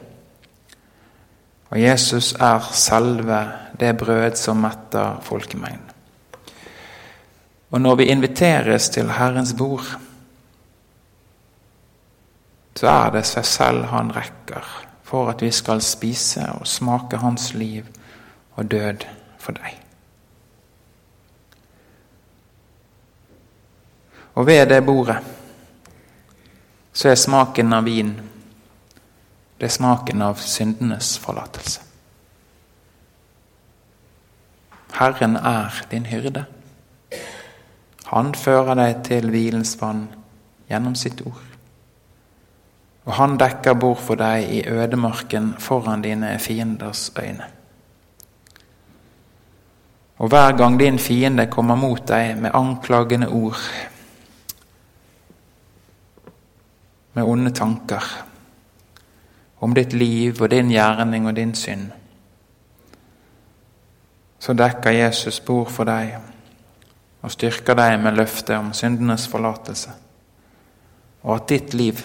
Og 1.68 1.81
Jesus 1.81 2.33
er 2.40 2.64
selve 2.73 3.40
det 3.81 3.92
brød 4.01 4.38
som 4.40 4.62
metter 4.64 5.20
folkemengden. 5.27 5.90
Og 7.75 7.81
når 7.81 7.97
vi 7.99 8.11
inviteres 8.12 8.88
til 8.94 9.11
Herrens 9.11 9.53
bord, 9.59 9.87
så 12.76 12.90
er 12.90 13.10
det 13.14 13.24
seg 13.26 13.46
selv 13.46 13.84
han 13.92 14.12
rekker 14.14 14.66
for 15.04 15.30
at 15.30 15.42
vi 15.42 15.50
skal 15.54 15.82
spise 15.84 16.46
og 16.58 16.66
smake 16.66 17.20
hans 17.22 17.52
liv 17.54 17.87
og 18.56 18.70
død 18.70 19.06
for 19.38 19.54
deg. 19.58 19.80
Og 24.34 24.46
ved 24.46 24.66
det 24.66 24.84
bordet 24.87 25.18
så 26.94 27.10
er 27.10 27.18
smaken 27.18 27.72
av 27.74 27.87
vin 27.87 28.14
det 29.58 29.70
er 29.70 29.74
smaken 29.78 30.22
av 30.22 30.40
syndenes 30.42 31.14
forlatelse. 31.22 31.80
Herren 34.98 35.37
er 35.37 35.78
din 35.90 36.06
hyrde. 36.06 36.44
Han 38.10 38.34
fører 38.34 38.76
deg 38.78 39.00
til 39.06 39.30
hvilens 39.30 39.76
vann 39.80 40.08
gjennom 40.68 40.98
sitt 40.98 41.22
ord. 41.24 41.54
Og 43.05 43.12
han 43.12 43.37
dekker 43.40 43.77
bord 43.77 44.01
for 44.01 44.17
deg 44.17 44.49
i 44.49 44.62
ødemarken 44.69 45.55
foran 45.59 46.03
dine 46.03 46.38
fienders 46.38 47.11
øyne. 47.21 47.51
Og 50.19 50.29
hver 50.29 50.57
gang 50.57 50.79
din 50.81 50.99
fiende 50.99 51.47
kommer 51.51 51.75
mot 51.75 52.09
deg 52.09 52.37
med 52.40 52.55
anklagende 52.55 53.29
ord, 53.29 53.59
med 57.14 57.23
onde 57.23 57.51
tanker, 57.51 58.25
om 59.61 59.75
ditt 59.75 59.93
liv 59.93 60.43
og 60.43 60.51
din 60.51 60.71
gjerning 60.71 61.27
og 61.27 61.37
din 61.37 61.55
synd, 61.55 61.90
så 64.38 64.53
dekker 64.53 64.90
Jesus 64.90 65.40
bord 65.40 65.71
for 65.73 65.88
deg 65.88 66.17
og 67.25 67.33
styrker 67.33 67.77
deg 67.79 67.95
med 68.03 68.19
løftet 68.19 68.59
om 68.59 68.73
syndenes 68.77 69.29
forlatelse, 69.29 69.90
og 71.23 71.37
at 71.37 71.49
ditt 71.49 71.75
liv, 71.75 72.03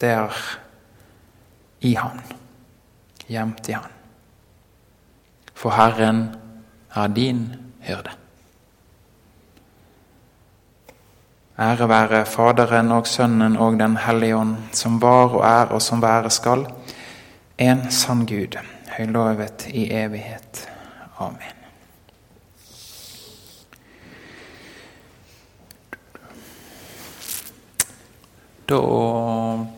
det 0.00 0.10
er 0.14 0.42
i 1.80 1.94
Han, 1.94 2.20
gjemt 3.26 3.68
i 3.68 3.72
Han. 3.72 3.94
For 5.54 5.74
Herren 5.74 6.22
er 6.94 7.06
din 7.06 7.42
hyrde. 7.82 8.14
Ære 11.58 11.88
være 11.88 12.26
Faderen 12.26 12.92
og 12.94 13.06
Sønnen 13.06 13.56
og 13.56 13.78
Den 13.80 13.96
hellige 13.96 14.36
ånd, 14.36 14.56
som 14.72 15.00
var 15.02 15.34
og 15.34 15.44
er 15.44 15.72
og 15.74 15.82
som 15.82 16.02
være 16.02 16.30
skal, 16.30 16.66
en 17.58 17.90
sann 17.90 18.26
Gud, 18.26 18.54
høylovet 18.96 19.66
i 19.66 19.88
evighet. 19.90 20.68
Amen. 21.18 21.58
Da 28.68 29.77